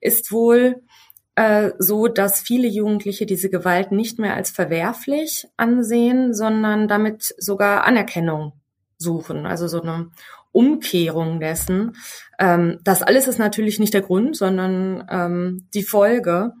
ist 0.00 0.32
wohl 0.32 0.82
äh, 1.34 1.70
so, 1.78 2.08
dass 2.08 2.40
viele 2.40 2.66
Jugendliche 2.66 3.26
diese 3.26 3.50
Gewalt 3.50 3.92
nicht 3.92 4.18
mehr 4.18 4.34
als 4.34 4.50
verwerflich 4.50 5.46
ansehen, 5.58 6.32
sondern 6.32 6.88
damit 6.88 7.34
sogar 7.38 7.84
Anerkennung 7.84 8.54
suchen. 9.00 9.46
Also 9.46 9.66
so 9.66 9.82
eine 9.82 10.10
Umkehrung 10.52 11.40
dessen. 11.40 11.96
Ähm, 12.38 12.78
das 12.82 13.02
alles 13.02 13.28
ist 13.28 13.38
natürlich 13.38 13.78
nicht 13.78 13.94
der 13.94 14.02
Grund, 14.02 14.36
sondern 14.36 15.06
ähm, 15.10 15.66
die 15.74 15.82
Folge. 15.82 16.52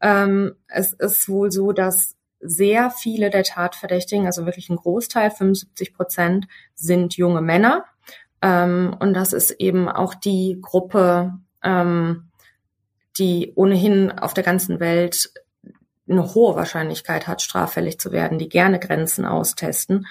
Ähm, 0.00 0.54
es 0.68 0.92
ist 0.92 1.28
wohl 1.28 1.50
so, 1.50 1.72
dass 1.72 2.16
sehr 2.40 2.90
viele 2.90 3.30
der 3.30 3.42
Tatverdächtigen, 3.42 4.26
also 4.26 4.44
wirklich 4.44 4.68
ein 4.70 4.76
Großteil, 4.76 5.30
75 5.30 5.94
Prozent, 5.94 6.46
sind 6.74 7.16
junge 7.16 7.40
Männer. 7.40 7.84
Ähm, 8.42 8.94
und 8.98 9.14
das 9.14 9.32
ist 9.32 9.50
eben 9.52 9.88
auch 9.88 10.14
die 10.14 10.58
Gruppe, 10.60 11.38
ähm, 11.64 12.30
die 13.18 13.52
ohnehin 13.56 14.12
auf 14.12 14.34
der 14.34 14.44
ganzen 14.44 14.78
Welt 14.78 15.30
eine 16.08 16.34
hohe 16.34 16.54
Wahrscheinlichkeit 16.54 17.26
hat, 17.26 17.42
straffällig 17.42 17.98
zu 17.98 18.12
werden, 18.12 18.38
die 18.38 18.48
gerne 18.48 18.78
Grenzen 18.78 19.24
austesten. 19.24 20.06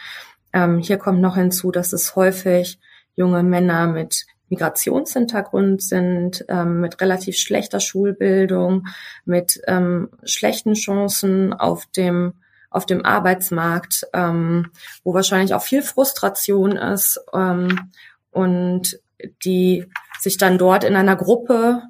Ähm, 0.53 0.79
hier 0.79 0.97
kommt 0.97 1.21
noch 1.21 1.35
hinzu, 1.35 1.71
dass 1.71 1.93
es 1.93 2.15
häufig 2.15 2.79
junge 3.15 3.43
Männer 3.43 3.87
mit 3.87 4.25
Migrationshintergrund 4.49 5.81
sind, 5.81 6.45
ähm, 6.47 6.79
mit 6.79 7.01
relativ 7.01 7.37
schlechter 7.37 7.79
Schulbildung, 7.79 8.87
mit 9.25 9.59
ähm, 9.67 10.09
schlechten 10.23 10.73
Chancen 10.73 11.53
auf 11.53 11.85
dem 11.87 12.33
auf 12.69 12.85
dem 12.85 13.05
Arbeitsmarkt, 13.05 14.05
ähm, 14.13 14.71
wo 15.03 15.13
wahrscheinlich 15.13 15.53
auch 15.53 15.61
viel 15.61 15.81
Frustration 15.81 16.73
ist 16.73 17.19
ähm, 17.33 17.91
und 18.29 18.99
die 19.43 19.85
sich 20.19 20.37
dann 20.37 20.57
dort 20.57 20.83
in 20.83 20.95
einer 20.95 21.15
Gruppe 21.15 21.81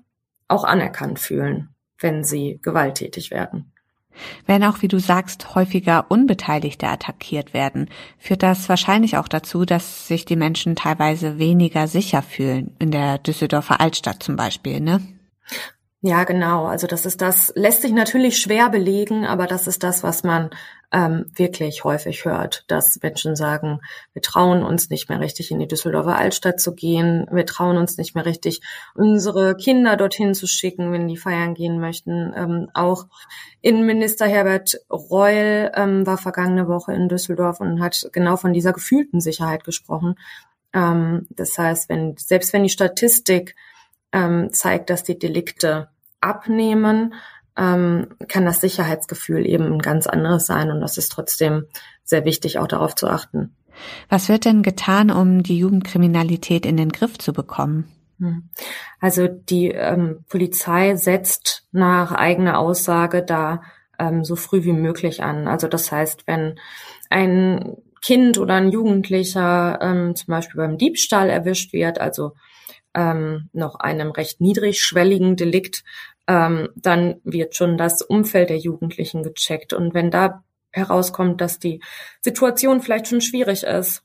auch 0.47 0.63
anerkannt 0.63 1.19
fühlen, 1.19 1.69
wenn 1.99 2.23
sie 2.23 2.59
gewalttätig 2.61 3.31
werden. 3.31 3.73
Wenn 4.45 4.63
auch, 4.63 4.81
wie 4.81 4.87
du 4.87 4.99
sagst, 4.99 5.55
häufiger 5.55 6.05
Unbeteiligte 6.09 6.87
attackiert 6.87 7.53
werden, 7.53 7.89
führt 8.17 8.43
das 8.43 8.69
wahrscheinlich 8.69 9.17
auch 9.17 9.27
dazu, 9.27 9.65
dass 9.65 10.07
sich 10.07 10.25
die 10.25 10.35
Menschen 10.35 10.75
teilweise 10.75 11.39
weniger 11.39 11.87
sicher 11.87 12.21
fühlen, 12.21 12.75
in 12.79 12.91
der 12.91 13.17
Düsseldorfer 13.17 13.81
Altstadt 13.81 14.23
zum 14.23 14.35
Beispiel, 14.35 14.79
ne? 14.79 15.01
Ja, 16.07 16.23
genau. 16.23 16.67
Also 16.67 16.87
das 16.87 17.05
ist 17.05 17.19
das, 17.19 17.51
lässt 17.57 17.81
sich 17.81 17.91
natürlich 17.91 18.37
schwer 18.37 18.69
belegen, 18.69 19.25
aber 19.25 19.45
das 19.45 19.67
ist 19.67 19.83
das, 19.83 20.03
was 20.03 20.23
man 20.23 20.51
ähm, 20.93 21.25
wirklich 21.35 21.83
häufig 21.83 22.23
hört, 22.23 22.63
dass 22.69 23.01
Menschen 23.01 23.35
sagen, 23.35 23.81
wir 24.13 24.21
trauen 24.21 24.63
uns 24.63 24.89
nicht 24.89 25.09
mehr 25.09 25.19
richtig 25.19 25.51
in 25.51 25.59
die 25.59 25.67
Düsseldorfer 25.67 26.15
Altstadt 26.17 26.61
zu 26.61 26.73
gehen, 26.73 27.27
wir 27.29 27.45
trauen 27.45 27.75
uns 27.75 27.97
nicht 27.97 28.15
mehr 28.15 28.25
richtig, 28.25 28.61
unsere 28.95 29.57
Kinder 29.57 29.97
dorthin 29.97 30.33
zu 30.33 30.47
schicken, 30.47 30.93
wenn 30.93 31.09
die 31.09 31.17
feiern 31.17 31.55
gehen 31.55 31.77
möchten. 31.81 32.31
Ähm, 32.37 32.69
auch 32.73 33.07
Innenminister 33.59 34.27
Herbert 34.27 34.79
Reul 34.89 35.71
ähm, 35.75 36.07
war 36.07 36.17
vergangene 36.17 36.69
Woche 36.69 36.93
in 36.93 37.09
Düsseldorf 37.09 37.59
und 37.59 37.81
hat 37.81 38.07
genau 38.13 38.37
von 38.37 38.53
dieser 38.53 38.71
gefühlten 38.71 39.19
Sicherheit 39.19 39.65
gesprochen. 39.65 40.15
Ähm, 40.71 41.27
das 41.31 41.57
heißt, 41.57 41.89
wenn 41.89 42.15
selbst 42.15 42.53
wenn 42.53 42.63
die 42.63 42.69
Statistik 42.69 43.55
ähm, 44.13 44.53
zeigt, 44.53 44.89
dass 44.89 45.03
die 45.03 45.19
Delikte 45.19 45.89
abnehmen, 46.21 47.13
ähm, 47.57 48.07
kann 48.27 48.45
das 48.45 48.61
Sicherheitsgefühl 48.61 49.45
eben 49.45 49.73
ein 49.73 49.79
ganz 49.79 50.07
anderes 50.07 50.45
sein. 50.45 50.71
Und 50.71 50.81
das 50.81 50.97
ist 50.97 51.11
trotzdem 51.11 51.65
sehr 52.03 52.25
wichtig, 52.25 52.59
auch 52.59 52.67
darauf 52.67 52.95
zu 52.95 53.07
achten. 53.07 53.55
Was 54.09 54.29
wird 54.29 54.45
denn 54.45 54.63
getan, 54.63 55.11
um 55.11 55.43
die 55.43 55.57
Jugendkriminalität 55.57 56.65
in 56.65 56.77
den 56.77 56.91
Griff 56.91 57.17
zu 57.17 57.33
bekommen? 57.33 57.91
Hm. 58.19 58.49
Also 58.99 59.27
die 59.27 59.69
ähm, 59.69 60.23
Polizei 60.29 60.95
setzt 60.95 61.67
nach 61.71 62.11
eigener 62.11 62.57
Aussage 62.57 63.23
da 63.23 63.61
ähm, 63.99 64.23
so 64.23 64.35
früh 64.35 64.63
wie 64.63 64.73
möglich 64.73 65.23
an. 65.23 65.47
Also 65.47 65.67
das 65.67 65.91
heißt, 65.91 66.25
wenn 66.25 66.59
ein 67.09 67.77
Kind 68.01 68.37
oder 68.37 68.55
ein 68.55 68.69
Jugendlicher 68.69 69.79
ähm, 69.81 70.15
zum 70.15 70.27
Beispiel 70.27 70.61
beim 70.61 70.77
Diebstahl 70.77 71.29
erwischt 71.29 71.73
wird, 71.73 71.99
also 71.99 72.33
ähm, 72.97 73.49
noch 73.53 73.75
einem 73.75 74.09
recht 74.09 74.41
niedrigschwelligen 74.41 75.35
Delikt, 75.35 75.83
ähm, 76.27 76.69
dann 76.75 77.21
wird 77.23 77.55
schon 77.55 77.77
das 77.77 78.01
Umfeld 78.01 78.49
der 78.49 78.57
Jugendlichen 78.57 79.21
gecheckt. 79.21 79.71
Und 79.71 79.93
wenn 79.93 80.09
da 80.09 80.43
herauskommt, 80.71 81.39
dass 81.39 81.59
die 81.59 81.79
Situation 82.21 82.81
vielleicht 82.81 83.07
schon 83.07 83.21
schwierig 83.21 83.63
ist, 83.63 84.03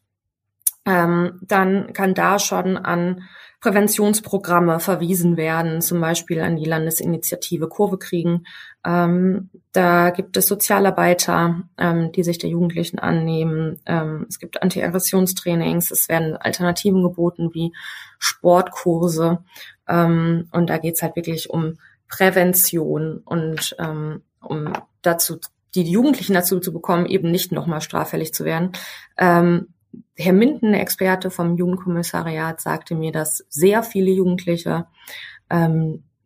ähm, 0.84 1.40
dann 1.42 1.92
kann 1.94 2.14
da 2.14 2.38
schon 2.38 2.76
an 2.76 3.22
Präventionsprogramme 3.61 4.78
verwiesen 4.78 5.37
werden, 5.37 5.80
zum 5.80 6.00
Beispiel 6.00 6.40
an 6.40 6.56
die 6.56 6.64
Landesinitiative 6.64 7.68
Kurve 7.68 7.96
kriegen. 7.96 8.44
Ähm, 8.84 9.50
da 9.72 10.10
gibt 10.10 10.36
es 10.36 10.46
Sozialarbeiter, 10.48 11.62
ähm, 11.78 12.12
die 12.12 12.22
sich 12.22 12.38
der 12.38 12.50
Jugendlichen 12.50 12.98
annehmen. 12.98 13.80
Ähm, 13.86 14.26
es 14.28 14.38
gibt 14.38 14.62
Anti-Aggressionstrainings, 14.62 15.90
es 15.90 16.08
werden 16.08 16.36
Alternativen 16.36 17.02
geboten 17.02 17.50
wie 17.54 17.72
Sportkurse. 18.18 19.44
Ähm, 19.88 20.48
und 20.50 20.68
da 20.68 20.78
geht's 20.78 21.02
halt 21.02 21.16
wirklich 21.16 21.48
um 21.50 21.78
Prävention 22.08 23.22
und 23.24 23.74
ähm, 23.78 24.22
um 24.40 24.72
dazu 25.00 25.38
die 25.74 25.90
Jugendlichen 25.90 26.34
dazu 26.34 26.60
zu 26.60 26.70
bekommen, 26.72 27.06
eben 27.06 27.30
nicht 27.30 27.50
nochmal 27.50 27.80
straffällig 27.80 28.34
zu 28.34 28.44
werden. 28.44 28.72
Ähm, 29.16 29.68
Herr 30.16 30.34
Minden, 30.34 30.74
Experte 30.74 31.30
vom 31.30 31.56
Jugendkommissariat, 31.56 32.60
sagte 32.60 32.94
mir, 32.94 33.12
dass 33.12 33.44
sehr 33.48 33.82
viele 33.82 34.10
Jugendliche, 34.10 34.86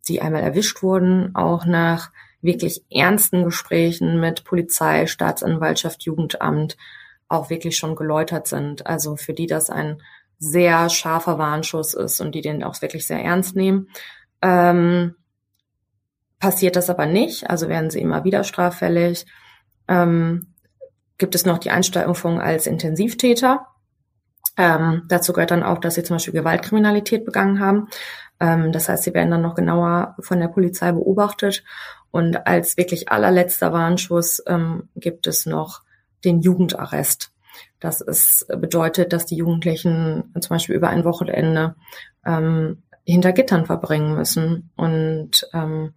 die 0.09 0.23
einmal 0.23 0.43
erwischt 0.43 0.85
wurden, 0.85 1.35
auch 1.35 1.67
nach 1.67 2.13
wirklich 2.43 2.85
ernsten 2.91 3.45
Gesprächen 3.45 4.21
mit 4.21 4.45
Polizei, 4.45 5.07
Staatsanwaltschaft, 5.07 6.03
Jugendamt 6.05 6.77
auch 7.29 7.51
wirklich 7.51 7.77
schon 7.77 7.97
geläutert 7.97 8.47
sind. 8.47 8.87
Also 8.87 9.17
für 9.17 9.33
die 9.33 9.47
das 9.47 9.71
ein 9.71 10.01
sehr 10.39 10.89
scharfer 10.91 11.39
Warnschuss 11.39 11.95
ist 11.95 12.21
und 12.21 12.35
die 12.35 12.43
den 12.43 12.63
auch 12.63 12.81
wirklich 12.83 13.07
sehr 13.07 13.23
ernst 13.23 13.57
nehmen. 13.57 13.89
Ähm, 14.43 15.15
passiert 16.39 16.77
das 16.77 16.91
aber 16.91 17.07
nicht, 17.07 17.49
also 17.49 17.69
werden 17.69 17.91
sie 17.91 18.01
immer 18.01 18.25
wieder 18.25 18.45
straffällig. 18.45 19.27
Ähm, 19.89 20.55
gibt 21.19 21.35
es 21.35 21.47
noch 21.47 21.59
die 21.59 21.71
Einstufung 21.71 22.41
als 22.41 22.67
Intensivtäter. 22.67 23.67
Ähm, 24.59 25.03
dazu 25.09 25.33
gehört 25.33 25.51
dann 25.51 25.63
auch, 25.63 25.79
dass 25.79 25.95
sie 25.95 26.03
zum 26.03 26.17
Beispiel 26.17 26.35
Gewaltkriminalität 26.35 27.25
begangen 27.25 27.61
haben. 27.61 27.89
Ähm, 28.41 28.73
das 28.73 28.89
heißt, 28.89 29.05
sie 29.05 29.15
werden 29.15 29.31
dann 29.31 29.43
noch 29.43 29.55
genauer 29.55 30.17
von 30.21 30.41
der 30.41 30.49
Polizei 30.49 30.93
beobachtet. 30.93 31.65
Und 32.11 32.47
als 32.47 32.77
wirklich 32.77 33.11
allerletzter 33.11 33.73
Warnschuss 33.73 34.43
ähm, 34.47 34.89
gibt 34.95 35.27
es 35.27 35.47
noch 35.47 35.83
den 36.25 36.41
Jugendarrest. 36.41 37.33
Das 37.81 38.01
ist, 38.01 38.47
bedeutet, 38.49 39.13
dass 39.13 39.27
die 39.27 39.37
Jugendlichen 39.37 40.33
zum 40.41 40.49
Beispiel 40.49 40.77
über 40.77 40.89
ein 40.89 41.05
Wochenende 41.05 41.75
ähm, 42.25 42.83
hinter 43.05 43.33
Gittern 43.33 43.67
verbringen 43.67 44.15
müssen 44.15 44.71
und 44.77 45.49
ähm, 45.53 45.95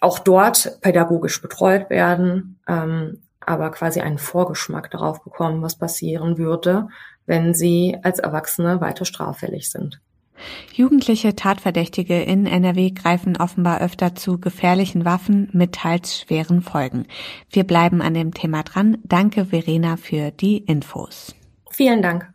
auch 0.00 0.18
dort 0.18 0.78
pädagogisch 0.80 1.40
betreut 1.40 1.88
werden, 1.88 2.60
ähm, 2.68 3.22
aber 3.40 3.70
quasi 3.70 4.00
einen 4.00 4.18
Vorgeschmack 4.18 4.90
darauf 4.90 5.22
bekommen, 5.22 5.62
was 5.62 5.78
passieren 5.78 6.38
würde, 6.38 6.88
wenn 7.26 7.54
sie 7.54 7.96
als 8.02 8.18
Erwachsene 8.18 8.80
weiter 8.80 9.04
straffällig 9.04 9.70
sind. 9.70 10.00
Jugendliche 10.74 11.36
Tatverdächtige 11.36 12.22
in 12.22 12.46
NRW 12.46 12.90
greifen 12.90 13.36
offenbar 13.36 13.80
öfter 13.80 14.14
zu 14.14 14.38
gefährlichen 14.38 15.04
Waffen 15.04 15.48
mit 15.52 15.72
teils 15.72 16.20
schweren 16.20 16.62
Folgen. 16.62 17.06
Wir 17.50 17.64
bleiben 17.64 18.02
an 18.02 18.14
dem 18.14 18.34
Thema 18.34 18.62
dran. 18.62 18.98
Danke, 19.04 19.46
Verena, 19.46 19.96
für 19.96 20.30
die 20.30 20.58
Infos. 20.58 21.34
Vielen 21.70 22.02
Dank. 22.02 22.32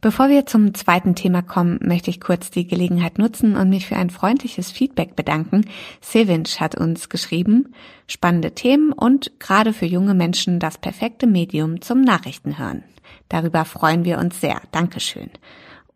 Bevor 0.00 0.28
wir 0.28 0.46
zum 0.46 0.74
zweiten 0.74 1.14
Thema 1.14 1.42
kommen, 1.42 1.78
möchte 1.80 2.10
ich 2.10 2.20
kurz 2.20 2.50
die 2.50 2.66
Gelegenheit 2.66 3.18
nutzen 3.18 3.56
und 3.56 3.68
mich 3.68 3.86
für 3.86 3.96
ein 3.96 4.10
freundliches 4.10 4.70
Feedback 4.72 5.14
bedanken. 5.14 5.64
Sevinch 6.00 6.60
hat 6.60 6.74
uns 6.74 7.08
geschrieben, 7.08 7.72
spannende 8.08 8.52
Themen 8.52 8.92
und 8.92 9.38
gerade 9.38 9.72
für 9.72 9.86
junge 9.86 10.14
Menschen 10.14 10.58
das 10.58 10.78
perfekte 10.78 11.28
Medium 11.28 11.80
zum 11.82 12.00
Nachrichtenhören. 12.00 12.82
Darüber 13.28 13.64
freuen 13.64 14.04
wir 14.04 14.18
uns 14.18 14.40
sehr. 14.40 14.60
Dankeschön. 14.72 15.30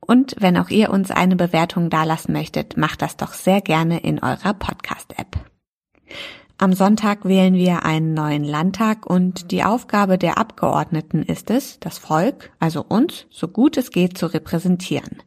Und 0.06 0.36
wenn 0.38 0.56
auch 0.56 0.68
ihr 0.68 0.90
uns 0.90 1.10
eine 1.10 1.36
Bewertung 1.36 1.90
dalassen 1.90 2.32
möchtet, 2.32 2.76
macht 2.76 3.02
das 3.02 3.16
doch 3.16 3.32
sehr 3.32 3.60
gerne 3.60 3.98
in 4.00 4.22
eurer 4.22 4.54
Podcast-App. 4.54 5.36
Am 6.58 6.72
Sonntag 6.72 7.26
wählen 7.26 7.52
wir 7.52 7.84
einen 7.84 8.14
neuen 8.14 8.42
Landtag 8.42 9.04
und 9.04 9.50
die 9.50 9.62
Aufgabe 9.62 10.16
der 10.16 10.38
Abgeordneten 10.38 11.22
ist 11.22 11.50
es, 11.50 11.78
das 11.80 11.98
Volk, 11.98 12.50
also 12.58 12.82
uns, 12.82 13.26
so 13.28 13.48
gut 13.48 13.76
es 13.76 13.90
geht 13.90 14.16
zu 14.16 14.26
repräsentieren. 14.26 15.22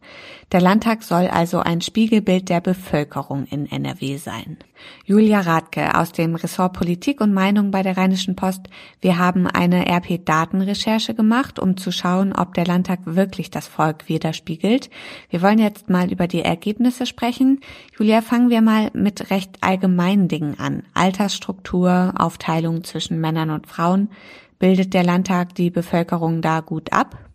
Der 0.52 0.62
Landtag 0.62 1.04
soll 1.04 1.28
also 1.28 1.60
ein 1.60 1.80
Spiegelbild 1.80 2.50
der 2.50 2.60
Bevölkerung 2.60 3.46
in 3.46 3.70
NRW 3.72 4.18
sein. 4.18 4.58
Julia 5.06 5.42
Radke 5.42 5.94
aus 5.96 6.12
dem 6.12 6.34
Ressort 6.34 6.74
Politik 6.74 7.22
und 7.22 7.36
Meinung 7.36 7.70
bei 7.70 7.84
der 7.84 7.98
Rheinischen 7.98 8.36
Post. 8.36 8.62
Wir 9.00 9.20
haben 9.20 9.46
eine 9.46 9.86
RP-Datenrecherche 9.86 11.14
gemacht, 11.14 11.60
um 11.60 11.78
zu 11.78 11.92
schauen, 11.92 12.34
ob 12.34 12.56
der 12.56 12.66
Landtag 12.66 13.02
wirklich 13.04 13.52
das 13.52 13.68
Volk 13.68 14.10
widerspiegelt. 14.10 14.90
Wir 15.30 15.44
wollen 15.44 15.60
jetzt 15.60 15.88
mal 15.88 16.12
über 16.12 16.26
die 16.26 16.42
Ergebnisse 16.42 17.06
sprechen. 17.06 17.60
Julia, 17.96 18.22
fangen 18.22 18.50
wir 18.50 18.62
mal 18.62 18.90
mit 18.94 19.30
recht 19.30 19.60
allgemeinen 19.62 20.30
Dingen 20.30 20.60
an. 20.60 20.82
Altersstruktur, 20.96 22.16
Aufteilung 22.18 22.84
zwischen 22.84 23.22
Männern 23.22 23.52
und 23.52 23.68
Frauen. 23.68 24.10
Bildet 24.58 24.96
der 24.96 25.04
Landtag 25.04 25.54
die 25.54 25.70
Bevölkerung 25.70 26.42
da 26.42 26.62
gut 26.62 26.92
ab? 26.92 27.29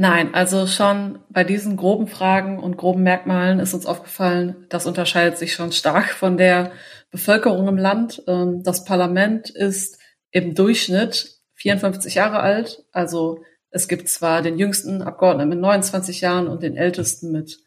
Nein, 0.00 0.32
also 0.32 0.66
schon 0.66 1.18
bei 1.28 1.44
diesen 1.44 1.76
groben 1.76 2.06
Fragen 2.06 2.58
und 2.58 2.78
groben 2.78 3.02
Merkmalen 3.02 3.60
ist 3.60 3.74
uns 3.74 3.84
aufgefallen, 3.84 4.64
das 4.70 4.86
unterscheidet 4.86 5.36
sich 5.36 5.52
schon 5.52 5.72
stark 5.72 6.08
von 6.12 6.38
der 6.38 6.72
Bevölkerung 7.10 7.68
im 7.68 7.76
Land. 7.76 8.22
Ähm, 8.26 8.62
das 8.62 8.86
Parlament 8.86 9.50
ist 9.50 9.98
im 10.30 10.54
Durchschnitt 10.54 11.34
54 11.56 12.14
Jahre 12.14 12.40
alt. 12.40 12.82
Also 12.92 13.42
es 13.68 13.88
gibt 13.88 14.08
zwar 14.08 14.40
den 14.40 14.56
jüngsten 14.56 15.02
Abgeordneten 15.02 15.50
mit 15.50 15.58
29 15.58 16.22
Jahren 16.22 16.48
und 16.48 16.62
den 16.62 16.78
ältesten 16.78 17.30
mit 17.30 17.58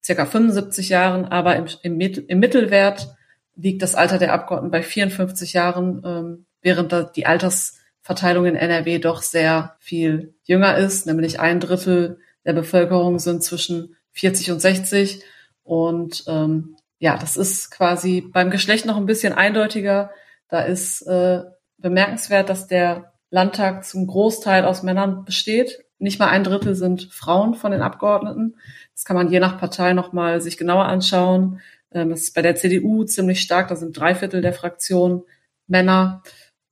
circa 0.00 0.26
75 0.26 0.90
Jahren, 0.90 1.24
aber 1.24 1.56
im, 1.56 1.66
im, 1.82 2.00
im 2.00 2.38
Mittelwert 2.38 3.16
liegt 3.56 3.82
das 3.82 3.96
Alter 3.96 4.18
der 4.18 4.32
Abgeordneten 4.32 4.70
bei 4.70 4.84
54 4.84 5.54
Jahren, 5.54 6.02
ähm, 6.04 6.46
während 6.62 7.16
die 7.16 7.26
Alters 7.26 7.79
Verteilung 8.10 8.44
in 8.46 8.56
NRW 8.56 8.98
doch 8.98 9.22
sehr 9.22 9.76
viel 9.78 10.34
jünger 10.42 10.76
ist, 10.76 11.06
nämlich 11.06 11.38
ein 11.38 11.60
Drittel 11.60 12.18
der 12.44 12.54
Bevölkerung 12.54 13.20
sind 13.20 13.44
zwischen 13.44 13.94
40 14.14 14.50
und 14.50 14.60
60. 14.60 15.22
Und 15.62 16.24
ähm, 16.26 16.74
ja, 16.98 17.16
das 17.16 17.36
ist 17.36 17.70
quasi 17.70 18.20
beim 18.20 18.50
Geschlecht 18.50 18.84
noch 18.84 18.96
ein 18.96 19.06
bisschen 19.06 19.32
eindeutiger. 19.32 20.10
Da 20.48 20.62
ist 20.62 21.02
äh, 21.02 21.42
bemerkenswert, 21.78 22.48
dass 22.48 22.66
der 22.66 23.12
Landtag 23.30 23.84
zum 23.84 24.08
Großteil 24.08 24.64
aus 24.64 24.82
Männern 24.82 25.24
besteht. 25.24 25.84
Nicht 26.00 26.18
mal 26.18 26.30
ein 26.30 26.42
Drittel 26.42 26.74
sind 26.74 27.12
Frauen 27.12 27.54
von 27.54 27.70
den 27.70 27.80
Abgeordneten. 27.80 28.56
Das 28.92 29.04
kann 29.04 29.14
man 29.14 29.30
je 29.30 29.38
nach 29.38 29.60
Partei 29.60 29.92
nochmal 29.92 30.40
sich 30.40 30.58
genauer 30.58 30.86
anschauen. 30.86 31.60
Ähm, 31.92 32.10
das 32.10 32.22
ist 32.22 32.34
bei 32.34 32.42
der 32.42 32.56
CDU 32.56 33.04
ziemlich 33.04 33.40
stark. 33.40 33.68
Da 33.68 33.76
sind 33.76 33.96
drei 33.96 34.16
Viertel 34.16 34.42
der 34.42 34.52
Fraktion 34.52 35.22
Männer. 35.68 36.24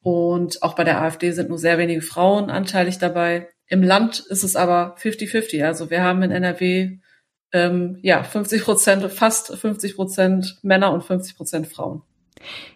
Und 0.09 0.63
auch 0.63 0.75
bei 0.75 0.85
der 0.85 1.03
AfD 1.03 1.33
sind 1.33 1.51
nur 1.51 1.59
sehr 1.59 1.77
wenige 1.77 2.01
Frauen 2.01 2.49
anteilig 2.49 2.97
dabei. 2.97 3.51
Im 3.67 3.83
Land 3.83 4.21
ist 4.21 4.43
es 4.43 4.57
aber 4.57 4.97
50-50. 4.97 5.63
Also 5.67 5.91
wir 5.91 6.03
haben 6.03 6.23
in 6.23 6.31
NRW 6.31 6.97
ähm, 7.53 7.99
ja 8.01 8.23
50 8.23 8.65
Prozent, 8.65 9.13
fast 9.13 9.55
50 9.55 9.97
Prozent 9.97 10.61
Männer 10.63 10.95
und 10.95 11.05
50 11.05 11.37
Prozent 11.37 11.67
Frauen. 11.67 12.01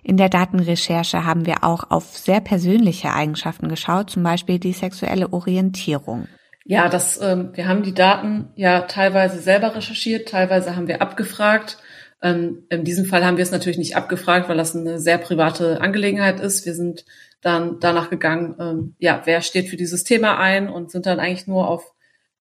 In 0.03 0.19
der 0.19 0.29
Datenrecherche 0.29 1.25
haben 1.25 1.47
wir 1.47 1.65
auch 1.65 1.91
auf 1.91 2.19
sehr 2.19 2.43
persönliche 2.43 3.15
Eigenschaften 3.15 3.69
geschaut, 3.69 4.11
zum 4.11 4.23
Beispiel 4.23 4.59
die 4.59 4.75
sexuelle 4.75 5.33
Orientierung. 5.33 6.29
Ja, 6.67 6.91
das, 6.91 7.19
ähm, 7.23 7.53
wir 7.55 7.67
haben 7.67 7.83
die 7.83 7.95
Daten 7.95 8.51
ja 8.57 8.83
teilweise 8.83 9.39
selber 9.41 9.75
recherchiert, 9.75 10.29
teilweise 10.29 10.77
haben 10.77 10.87
wir 10.87 11.01
abgefragt. 11.01 11.79
Ähm, 12.23 12.65
in 12.69 12.85
diesem 12.85 13.05
Fall 13.05 13.25
haben 13.25 13.37
wir 13.37 13.43
es 13.43 13.51
natürlich 13.51 13.79
nicht 13.79 13.97
abgefragt, 13.97 14.49
weil 14.49 14.57
das 14.57 14.77
eine 14.77 15.01
sehr 15.01 15.19
private 15.19 15.81
Angelegenheit 15.81 16.41
ist. 16.41 16.65
Wir 16.65 16.75
sind 16.75 17.05
dann 17.41 17.81
danach 17.81 18.09
gegangen, 18.11 18.55
ähm, 18.61 18.95
ja, 18.99 19.23
wer 19.25 19.43
steht 19.43 19.69
für 19.69 19.77
dieses 19.77 20.05
Thema 20.05 20.39
ein 20.39 20.69
und 20.69 20.93
sind 20.93 21.07
dann 21.07 21.19
eigentlich 21.19 21.49
nur 21.49 21.69
auf 21.69 21.93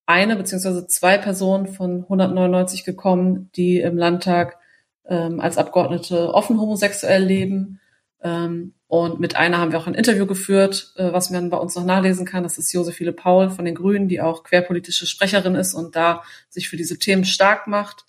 eine 0.06 0.36
beziehungsweise 0.36 0.88
zwei 0.88 1.18
Personen 1.18 1.68
von 1.68 2.04
199 2.04 2.84
gekommen, 2.84 3.50
die 3.56 3.80
im 3.80 3.98
Landtag 3.98 4.58
ähm, 5.06 5.40
als 5.40 5.58
Abgeordnete 5.58 6.34
offen 6.34 6.60
homosexuell 6.60 7.24
leben. 7.24 7.80
Ähm, 8.22 8.74
und 8.88 9.20
mit 9.20 9.36
einer 9.36 9.58
haben 9.58 9.72
wir 9.72 9.80
auch 9.80 9.88
ein 9.88 9.96
Interview 9.96 10.28
geführt, 10.28 10.94
äh, 10.98 11.12
was 11.12 11.32
man 11.32 11.50
bei 11.50 11.58
uns 11.58 11.76
noch 11.76 11.86
nachlesen 11.86 12.26
kann. 12.26 12.44
Das 12.44 12.58
ist 12.60 12.72
Josephine 12.72 13.14
Paul 13.14 13.50
von 13.50 13.66
den 13.66 13.74
Grünen, 13.74 14.08
die 14.08 14.22
auch 14.22 14.44
querpolitische 14.44 15.08
Sprecherin 15.08 15.56
ist 15.56 15.74
und 15.74 15.96
da 15.96 16.24
sich 16.50 16.70
für 16.70 16.78
diese 16.78 17.00
Themen 17.00 17.26
stark 17.26 17.68
macht. 17.68 18.06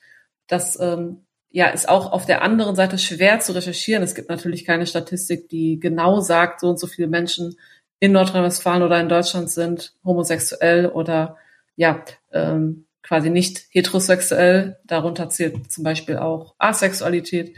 Das 0.49 0.79
ähm, 0.81 1.22
ja, 1.53 1.69
ist 1.69 1.89
auch 1.89 2.13
auf 2.13 2.25
der 2.25 2.43
anderen 2.43 2.75
Seite 2.75 2.99
schwer 2.99 3.41
zu 3.41 3.53
recherchieren. 3.53 4.03
Es 4.03 4.15
gibt 4.15 4.31
natürlich 4.31 4.65
keine 4.65 4.87
Statistik, 4.87 5.49
die 5.51 5.79
genau 5.79 6.21
sagt, 6.21 6.61
so 6.61 6.69
und 6.69 6.81
so 6.81 6.87
viele 6.87 7.09
Menschen 7.09 7.57
in 8.01 8.13
Nordrhein-Westfalen 8.13 8.83
oder 8.83 8.99
in 8.99 9.09
Deutschland 9.09 9.51
sind 9.51 9.95
homosexuell 10.05 10.87
oder 10.87 11.37
ja, 11.77 12.05
ähm, 12.33 12.87
quasi 13.03 13.31
nicht 13.31 13.67
heterosexuell. 13.71 14.79
Darunter 14.85 15.29
zählt 15.29 15.71
zum 15.71 15.85
Beispiel 15.85 16.17
auch 16.17 16.55
Asexualität. 16.59 17.55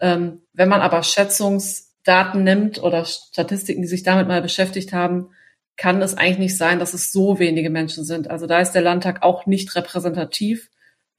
Ähm, 0.00 0.42
wenn 0.52 0.68
man 0.68 0.80
aber 0.80 1.02
Schätzungsdaten 1.04 2.42
nimmt 2.42 2.82
oder 2.82 3.04
Statistiken, 3.04 3.82
die 3.82 3.88
sich 3.88 4.02
damit 4.02 4.26
mal 4.26 4.42
beschäftigt 4.42 4.92
haben, 4.92 5.30
kann 5.76 6.02
es 6.02 6.16
eigentlich 6.16 6.38
nicht 6.38 6.56
sein, 6.56 6.78
dass 6.78 6.94
es 6.94 7.12
so 7.12 7.38
wenige 7.38 7.70
Menschen 7.70 8.04
sind. 8.04 8.28
Also 8.28 8.46
da 8.46 8.60
ist 8.60 8.72
der 8.72 8.82
Landtag 8.82 9.22
auch 9.22 9.46
nicht 9.46 9.74
repräsentativ. 9.76 10.68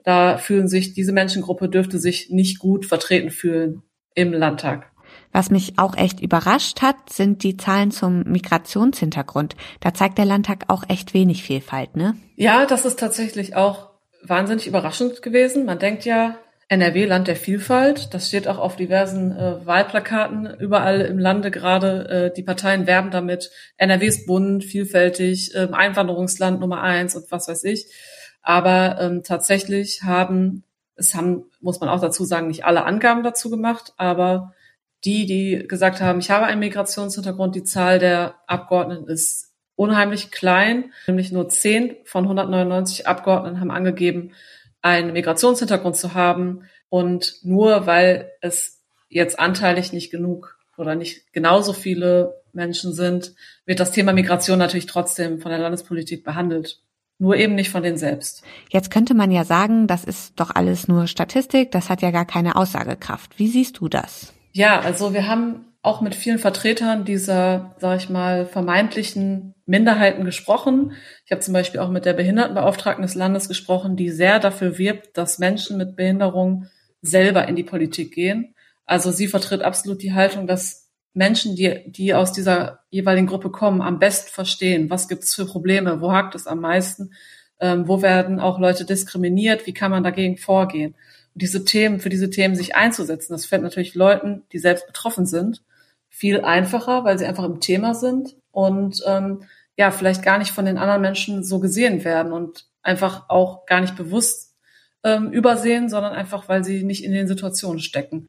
Da 0.07 0.37
fühlen 0.37 0.69
sich, 0.69 0.93
diese 0.93 1.11
Menschengruppe 1.11 1.67
dürfte 1.67 1.99
sich 1.99 2.29
nicht 2.29 2.59
gut 2.59 2.85
vertreten 2.85 3.29
fühlen 3.29 3.81
im 4.15 4.31
Landtag. 4.31 4.89
Was 5.33 5.49
mich 5.49 5.77
auch 5.79 5.97
echt 5.97 6.21
überrascht 6.21 6.81
hat, 6.81 6.95
sind 7.11 7.43
die 7.43 7.57
Zahlen 7.57 7.91
zum 7.91 8.23
Migrationshintergrund. 8.23 9.57
Da 9.81 9.93
zeigt 9.93 10.17
der 10.17 10.23
Landtag 10.23 10.63
auch 10.69 10.85
echt 10.87 11.13
wenig 11.13 11.43
Vielfalt, 11.43 11.97
ne? 11.97 12.15
Ja, 12.37 12.65
das 12.65 12.85
ist 12.85 12.97
tatsächlich 12.97 13.57
auch 13.57 13.89
wahnsinnig 14.23 14.65
überraschend 14.65 15.21
gewesen. 15.21 15.65
Man 15.65 15.77
denkt 15.77 16.05
ja, 16.05 16.37
NRW, 16.69 17.03
Land 17.03 17.27
der 17.27 17.35
Vielfalt. 17.35 18.13
Das 18.13 18.29
steht 18.29 18.47
auch 18.47 18.59
auf 18.59 18.77
diversen 18.77 19.33
äh, 19.33 19.65
Wahlplakaten 19.65 20.55
überall 20.57 21.01
im 21.01 21.19
Lande 21.19 21.51
gerade. 21.51 22.29
Äh, 22.29 22.33
die 22.33 22.43
Parteien 22.43 22.87
werben 22.87 23.11
damit. 23.11 23.51
NRW 23.75 24.05
ist 24.05 24.25
bunt, 24.25 24.63
vielfältig, 24.63 25.53
äh, 25.53 25.67
Einwanderungsland 25.69 26.61
Nummer 26.61 26.81
eins 26.81 27.13
und 27.13 27.29
was 27.29 27.49
weiß 27.49 27.65
ich. 27.65 27.87
Aber 28.47 28.95
ähm, 29.01 29.23
tatsächlich 29.23 30.03
haben, 30.03 30.63
es 30.95 31.13
haben, 31.13 31.51
muss 31.59 31.81
man 31.81 31.89
auch 31.89 31.99
dazu 31.99 32.23
sagen, 32.23 32.47
nicht 32.47 32.63
alle 32.63 32.85
Angaben 32.85 33.21
dazu 33.21 33.49
gemacht, 33.49 33.91
aber 33.97 34.53
die, 35.03 35.25
die 35.25 35.67
gesagt 35.67 35.99
haben, 35.99 36.19
ich 36.19 36.31
habe 36.31 36.45
einen 36.45 36.61
Migrationshintergrund, 36.61 37.55
die 37.55 37.65
Zahl 37.65 37.99
der 37.99 38.35
Abgeordneten 38.47 39.09
ist 39.09 39.51
unheimlich 39.75 40.31
klein, 40.31 40.93
nämlich 41.07 41.33
nur 41.33 41.49
10 41.49 41.97
von 42.05 42.23
199 42.23 43.05
Abgeordneten 43.05 43.59
haben 43.59 43.69
angegeben, 43.69 44.31
einen 44.81 45.11
Migrationshintergrund 45.11 45.97
zu 45.97 46.13
haben. 46.13 46.69
Und 46.87 47.39
nur 47.43 47.85
weil 47.85 48.31
es 48.39 48.81
jetzt 49.09 49.39
anteilig 49.39 49.91
nicht 49.91 50.09
genug 50.09 50.57
oder 50.77 50.95
nicht 50.95 51.33
genauso 51.33 51.73
viele 51.73 52.41
Menschen 52.53 52.93
sind, 52.93 53.33
wird 53.65 53.81
das 53.81 53.91
Thema 53.91 54.13
Migration 54.13 54.57
natürlich 54.57 54.85
trotzdem 54.85 55.41
von 55.41 55.51
der 55.51 55.59
Landespolitik 55.59 56.23
behandelt 56.23 56.79
nur 57.19 57.35
eben 57.35 57.55
nicht 57.55 57.69
von 57.69 57.83
denen 57.83 57.97
selbst. 57.97 58.43
Jetzt 58.69 58.91
könnte 58.91 59.13
man 59.13 59.31
ja 59.31 59.43
sagen, 59.43 59.87
das 59.87 60.03
ist 60.03 60.39
doch 60.39 60.51
alles 60.53 60.87
nur 60.87 61.07
Statistik, 61.07 61.71
das 61.71 61.89
hat 61.89 62.01
ja 62.01 62.11
gar 62.11 62.25
keine 62.25 62.55
Aussagekraft. 62.55 63.37
Wie 63.39 63.47
siehst 63.47 63.79
du 63.79 63.87
das? 63.87 64.33
Ja, 64.53 64.79
also 64.79 65.13
wir 65.13 65.27
haben 65.27 65.65
auch 65.81 66.01
mit 66.01 66.15
vielen 66.15 66.39
Vertretern 66.39 67.05
dieser, 67.05 67.75
sage 67.79 67.97
ich 67.97 68.09
mal, 68.09 68.45
vermeintlichen 68.45 69.53
Minderheiten 69.65 70.25
gesprochen. 70.25 70.93
Ich 71.25 71.31
habe 71.31 71.41
zum 71.41 71.53
Beispiel 71.53 71.79
auch 71.79 71.89
mit 71.89 72.05
der 72.05 72.13
Behindertenbeauftragten 72.13 73.03
des 73.03 73.15
Landes 73.15 73.47
gesprochen, 73.47 73.95
die 73.95 74.09
sehr 74.09 74.39
dafür 74.39 74.77
wirbt, 74.77 75.17
dass 75.17 75.39
Menschen 75.39 75.77
mit 75.77 75.95
Behinderung 75.95 76.65
selber 77.01 77.47
in 77.47 77.55
die 77.55 77.63
Politik 77.63 78.13
gehen. 78.13 78.53
Also 78.85 79.11
sie 79.11 79.27
vertritt 79.27 79.61
absolut 79.61 80.01
die 80.01 80.13
Haltung, 80.13 80.47
dass 80.47 80.86
Menschen, 81.17 81.55
die, 81.55 81.83
die 81.87 82.13
aus 82.13 82.31
dieser 82.31 82.79
jeweiligen 82.89 83.27
Gruppe 83.27 83.49
kommen, 83.49 83.81
am 83.81 83.99
besten 83.99 84.29
verstehen, 84.31 84.89
was 84.89 85.07
gibt 85.07 85.23
es 85.23 85.33
für 85.33 85.45
Probleme, 85.45 85.99
wo 85.99 86.11
hakt 86.11 86.35
es 86.35 86.47
am 86.47 86.61
meisten, 86.61 87.11
ähm, 87.59 87.87
wo 87.87 88.01
werden 88.01 88.39
auch 88.39 88.59
Leute 88.59 88.85
diskriminiert, 88.85 89.67
wie 89.67 89.73
kann 89.73 89.91
man 89.91 90.03
dagegen 90.03 90.37
vorgehen. 90.37 90.93
Und 91.33 91.41
diese 91.41 91.65
Themen, 91.65 91.99
für 91.99 92.09
diese 92.09 92.29
Themen 92.29 92.55
sich 92.55 92.75
einzusetzen, 92.75 93.33
das 93.33 93.45
fällt 93.45 93.63
natürlich 93.63 93.95
Leuten, 93.95 94.43
die 94.51 94.59
selbst 94.59 94.87
betroffen 94.87 95.25
sind, 95.25 95.63
viel 96.09 96.41
einfacher, 96.41 97.03
weil 97.03 97.17
sie 97.17 97.25
einfach 97.25 97.43
im 97.45 97.59
Thema 97.59 97.93
sind 97.93 98.35
und 98.51 99.03
ähm, 99.05 99.43
ja, 99.75 99.91
vielleicht 99.91 100.23
gar 100.23 100.37
nicht 100.37 100.51
von 100.51 100.65
den 100.65 100.77
anderen 100.77 101.01
Menschen 101.01 101.43
so 101.43 101.59
gesehen 101.59 102.03
werden. 102.03 102.31
Und 102.31 102.67
einfach 102.87 103.29
auch 103.29 103.65
gar 103.65 103.81
nicht 103.81 103.95
bewusst 103.95 104.55
ähm, 105.03 105.31
übersehen, 105.31 105.89
sondern 105.89 106.13
einfach, 106.13 106.49
weil 106.49 106.63
sie 106.63 106.83
nicht 106.83 107.03
in 107.03 107.11
den 107.11 107.27
Situationen 107.27 107.79
stecken. 107.79 108.27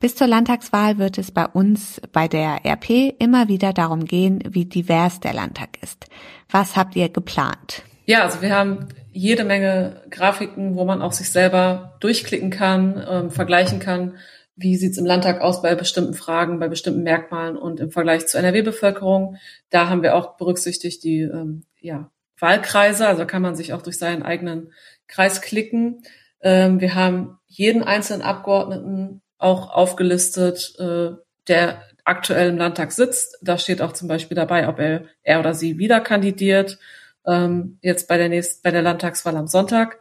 Bis 0.00 0.16
zur 0.16 0.26
Landtagswahl 0.26 0.98
wird 0.98 1.18
es 1.18 1.30
bei 1.30 1.46
uns 1.46 2.00
bei 2.12 2.28
der 2.28 2.64
RP 2.64 3.14
immer 3.18 3.48
wieder 3.48 3.72
darum 3.72 4.04
gehen, 4.04 4.42
wie 4.48 4.64
divers 4.64 5.20
der 5.20 5.34
Landtag 5.34 5.82
ist. 5.82 6.06
Was 6.50 6.76
habt 6.76 6.96
ihr 6.96 7.08
geplant? 7.08 7.82
Ja, 8.06 8.22
also 8.22 8.40
wir 8.40 8.54
haben 8.54 8.88
jede 9.12 9.44
Menge 9.44 10.02
Grafiken, 10.10 10.76
wo 10.76 10.84
man 10.84 11.02
auch 11.02 11.12
sich 11.12 11.30
selber 11.30 11.96
durchklicken 12.00 12.50
kann, 12.50 13.04
ähm, 13.08 13.30
vergleichen 13.30 13.80
kann, 13.80 14.16
wie 14.56 14.76
sieht's 14.76 14.98
im 14.98 15.04
Landtag 15.04 15.40
aus 15.40 15.60
bei 15.60 15.74
bestimmten 15.74 16.14
Fragen, 16.14 16.58
bei 16.58 16.68
bestimmten 16.68 17.02
Merkmalen 17.02 17.56
und 17.56 17.80
im 17.80 17.90
Vergleich 17.90 18.26
zur 18.26 18.40
NRW-Bevölkerung. 18.40 19.36
Da 19.70 19.88
haben 19.88 20.02
wir 20.02 20.14
auch 20.14 20.36
berücksichtigt 20.36 21.02
die 21.04 21.20
ähm, 21.20 21.64
ja, 21.80 22.10
Wahlkreise, 22.38 23.06
also 23.06 23.26
kann 23.26 23.42
man 23.42 23.56
sich 23.56 23.72
auch 23.72 23.82
durch 23.82 23.98
seinen 23.98 24.22
eigenen 24.22 24.72
Kreis 25.08 25.40
klicken. 25.40 26.02
Ähm, 26.40 26.80
wir 26.80 26.94
haben 26.94 27.38
jeden 27.46 27.82
einzelnen 27.82 28.22
Abgeordneten 28.22 29.22
auch 29.38 29.70
aufgelistet, 29.70 30.74
äh, 30.78 31.10
der 31.48 31.82
aktuell 32.04 32.50
im 32.50 32.58
Landtag 32.58 32.92
sitzt. 32.92 33.38
Da 33.42 33.58
steht 33.58 33.82
auch 33.82 33.92
zum 33.92 34.08
Beispiel 34.08 34.34
dabei, 34.34 34.68
ob 34.68 34.78
er, 34.78 35.04
er 35.22 35.40
oder 35.40 35.54
sie 35.54 35.78
wieder 35.78 36.00
kandidiert, 36.00 36.78
ähm, 37.26 37.78
jetzt 37.82 38.08
bei 38.08 38.16
der 38.16 38.28
nächsten, 38.28 38.62
bei 38.62 38.70
der 38.70 38.82
Landtagswahl 38.82 39.36
am 39.36 39.48
Sonntag. 39.48 39.98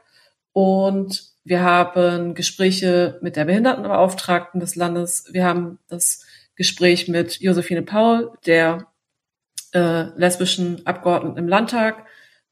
Und 0.54 1.34
wir 1.44 1.62
haben 1.62 2.34
Gespräche 2.34 3.20
mit 3.22 3.36
der 3.36 3.46
Behindertenbeauftragten 3.46 4.60
des 4.60 4.76
Landes. 4.76 5.26
Wir 5.32 5.46
haben 5.46 5.80
das 5.88 6.26
Gespräch 6.56 7.08
mit 7.08 7.40
Josephine 7.40 7.82
Paul, 7.82 8.32
der 8.46 8.88
äh, 9.74 10.04
lesbischen 10.16 10.86
Abgeordneten 10.88 11.38
im 11.38 11.48
Landtag. 11.48 12.05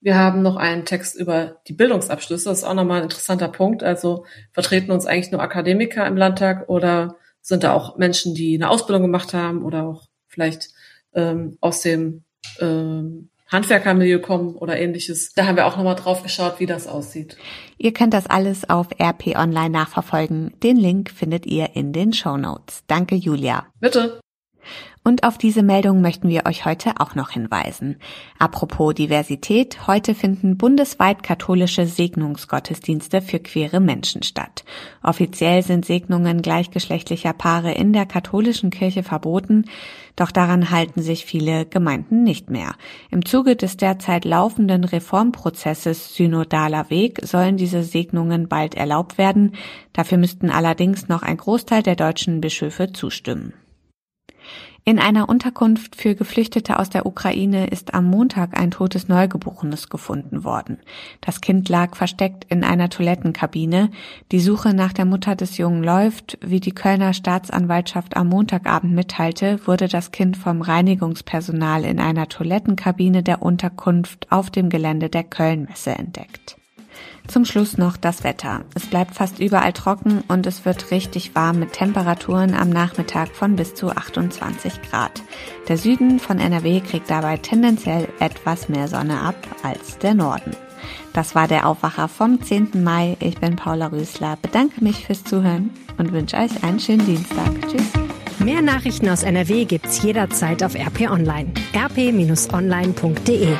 Wir 0.03 0.17
haben 0.17 0.41
noch 0.41 0.57
einen 0.57 0.83
Text 0.83 1.15
über 1.15 1.61
die 1.65 1.71
Bildungsabschlüsse. 1.73 2.49
Das 2.49 2.57
ist 2.59 2.63
auch 2.65 2.73
nochmal 2.73 2.97
ein 2.97 3.03
interessanter 3.03 3.47
Punkt. 3.47 3.83
Also 3.83 4.25
vertreten 4.51 4.91
uns 4.91 5.05
eigentlich 5.05 5.31
nur 5.31 5.41
Akademiker 5.41 6.05
im 6.05 6.17
Landtag 6.17 6.67
oder 6.67 7.15
sind 7.39 7.63
da 7.63 7.73
auch 7.73 7.97
Menschen, 7.97 8.35
die 8.35 8.53
eine 8.55 8.69
Ausbildung 8.69 9.03
gemacht 9.03 9.33
haben 9.33 9.63
oder 9.63 9.87
auch 9.87 10.03
vielleicht 10.27 10.71
ähm, 11.13 11.57
aus 11.61 11.79
dem 11.79 12.23
ähm, 12.59 13.29
Handwerkermilieu 13.49 14.19
kommen 14.19 14.55
oder 14.55 14.77
ähnliches. 14.77 15.33
Da 15.35 15.45
haben 15.45 15.55
wir 15.55 15.65
auch 15.65 15.77
nochmal 15.77 15.95
drauf 15.95 16.21
geschaut, 16.21 16.59
wie 16.59 16.65
das 16.65 16.85
aussieht. 16.85 17.37
Ihr 17.77 17.93
könnt 17.93 18.13
das 18.13 18.27
alles 18.27 18.69
auf 18.69 18.87
RP 18.99 19.37
Online 19.37 19.69
nachverfolgen. 19.69 20.51
Den 20.61 20.75
Link 20.75 21.11
findet 21.11 21.45
ihr 21.45 21.77
in 21.77 21.93
den 21.93 22.11
Show 22.11 22.35
Notes. 22.35 22.83
Danke, 22.87 23.15
Julia. 23.15 23.67
Bitte. 23.79 24.19
Und 25.05 25.25
auf 25.25 25.37
diese 25.37 25.63
Meldung 25.63 25.99
möchten 25.99 26.29
wir 26.29 26.45
euch 26.45 26.63
heute 26.63 26.93
auch 26.99 27.13
noch 27.13 27.31
hinweisen. 27.31 27.97
Apropos 28.39 28.93
Diversität, 28.93 29.85
heute 29.85 30.15
finden 30.15 30.57
bundesweit 30.57 31.23
katholische 31.23 31.85
Segnungsgottesdienste 31.85 33.21
für 33.21 33.39
queere 33.39 33.81
Menschen 33.81 34.23
statt. 34.23 34.63
Offiziell 35.01 35.61
sind 35.61 35.85
Segnungen 35.85 36.41
gleichgeschlechtlicher 36.41 37.33
Paare 37.33 37.73
in 37.73 37.91
der 37.91 38.05
katholischen 38.05 38.69
Kirche 38.69 39.03
verboten, 39.03 39.65
doch 40.15 40.31
daran 40.31 40.69
halten 40.69 41.01
sich 41.01 41.25
viele 41.25 41.65
Gemeinden 41.65 42.23
nicht 42.23 42.49
mehr. 42.49 42.75
Im 43.11 43.25
Zuge 43.25 43.57
des 43.57 43.75
derzeit 43.75 44.23
laufenden 44.23 44.85
Reformprozesses 44.85 46.15
Synodaler 46.15 46.89
Weg 46.89 47.19
sollen 47.23 47.57
diese 47.57 47.83
Segnungen 47.83 48.47
bald 48.47 48.75
erlaubt 48.75 49.17
werden. 49.17 49.55
Dafür 49.91 50.17
müssten 50.17 50.49
allerdings 50.49 51.09
noch 51.09 51.23
ein 51.23 51.37
Großteil 51.37 51.83
der 51.83 51.95
deutschen 51.95 52.39
Bischöfe 52.39 52.93
zustimmen. 52.93 53.53
In 54.85 54.99
einer 54.99 55.29
Unterkunft 55.29 55.95
für 55.95 56.13
Geflüchtete 56.13 56.77
aus 56.77 56.89
der 56.89 57.05
Ukraine 57.05 57.67
ist 57.67 57.93
am 57.93 58.03
Montag 58.03 58.59
ein 58.59 58.69
totes 58.69 59.07
Neugeborenes 59.07 59.87
gefunden 59.87 60.43
worden. 60.43 60.77
Das 61.21 61.39
Kind 61.39 61.69
lag 61.69 61.95
versteckt 61.95 62.45
in 62.49 62.65
einer 62.65 62.89
Toilettenkabine. 62.89 63.91
Die 64.33 64.41
Suche 64.41 64.73
nach 64.73 64.91
der 64.91 65.05
Mutter 65.05 65.37
des 65.37 65.57
Jungen 65.57 65.85
läuft. 65.85 66.37
Wie 66.41 66.59
die 66.59 66.75
Kölner 66.75 67.13
Staatsanwaltschaft 67.13 68.17
am 68.17 68.27
Montagabend 68.27 68.93
mitteilte, 68.93 69.65
wurde 69.65 69.87
das 69.87 70.11
Kind 70.11 70.35
vom 70.35 70.61
Reinigungspersonal 70.61 71.85
in 71.85 72.01
einer 72.01 72.27
Toilettenkabine 72.27 73.23
der 73.23 73.41
Unterkunft 73.41 74.27
auf 74.31 74.49
dem 74.49 74.69
Gelände 74.69 75.07
der 75.07 75.23
Kölnmesse 75.23 75.91
entdeckt. 75.91 76.57
Zum 77.27 77.45
Schluss 77.45 77.77
noch 77.77 77.95
das 77.95 78.23
Wetter. 78.23 78.65
Es 78.75 78.85
bleibt 78.85 79.15
fast 79.15 79.39
überall 79.39 79.73
trocken 79.73 80.23
und 80.27 80.45
es 80.45 80.65
wird 80.65 80.91
richtig 80.91 81.35
warm 81.35 81.59
mit 81.59 81.73
Temperaturen 81.73 82.53
am 82.53 82.69
Nachmittag 82.69 83.29
von 83.29 83.55
bis 83.55 83.73
zu 83.75 83.89
28 83.89 84.81
Grad. 84.89 85.21
Der 85.67 85.77
Süden 85.77 86.19
von 86.19 86.39
NRW 86.39 86.81
kriegt 86.81 87.09
dabei 87.09 87.37
tendenziell 87.37 88.09
etwas 88.19 88.67
mehr 88.67 88.87
Sonne 88.87 89.21
ab 89.21 89.35
als 89.63 89.97
der 89.99 90.13
Norden. 90.13 90.51
Das 91.13 91.35
war 91.35 91.47
der 91.47 91.67
Aufwacher 91.67 92.07
vom 92.07 92.41
10. 92.41 92.83
Mai. 92.83 93.15
Ich 93.19 93.39
bin 93.39 93.55
Paula 93.55 93.87
Rösler, 93.87 94.37
bedanke 94.41 94.83
mich 94.83 95.05
fürs 95.05 95.23
Zuhören 95.23 95.69
und 95.97 96.11
wünsche 96.11 96.37
euch 96.37 96.63
einen 96.63 96.79
schönen 96.79 97.05
Dienstag. 97.05 97.51
Tschüss. 97.69 97.91
Mehr 98.39 98.61
Nachrichten 98.61 99.07
aus 99.09 99.23
NRW 99.23 99.65
gibt's 99.65 100.01
jederzeit 100.01 100.63
auf 100.63 100.75
RP 100.75 101.09
Online. 101.09 101.53
rp-online.de 101.73 103.55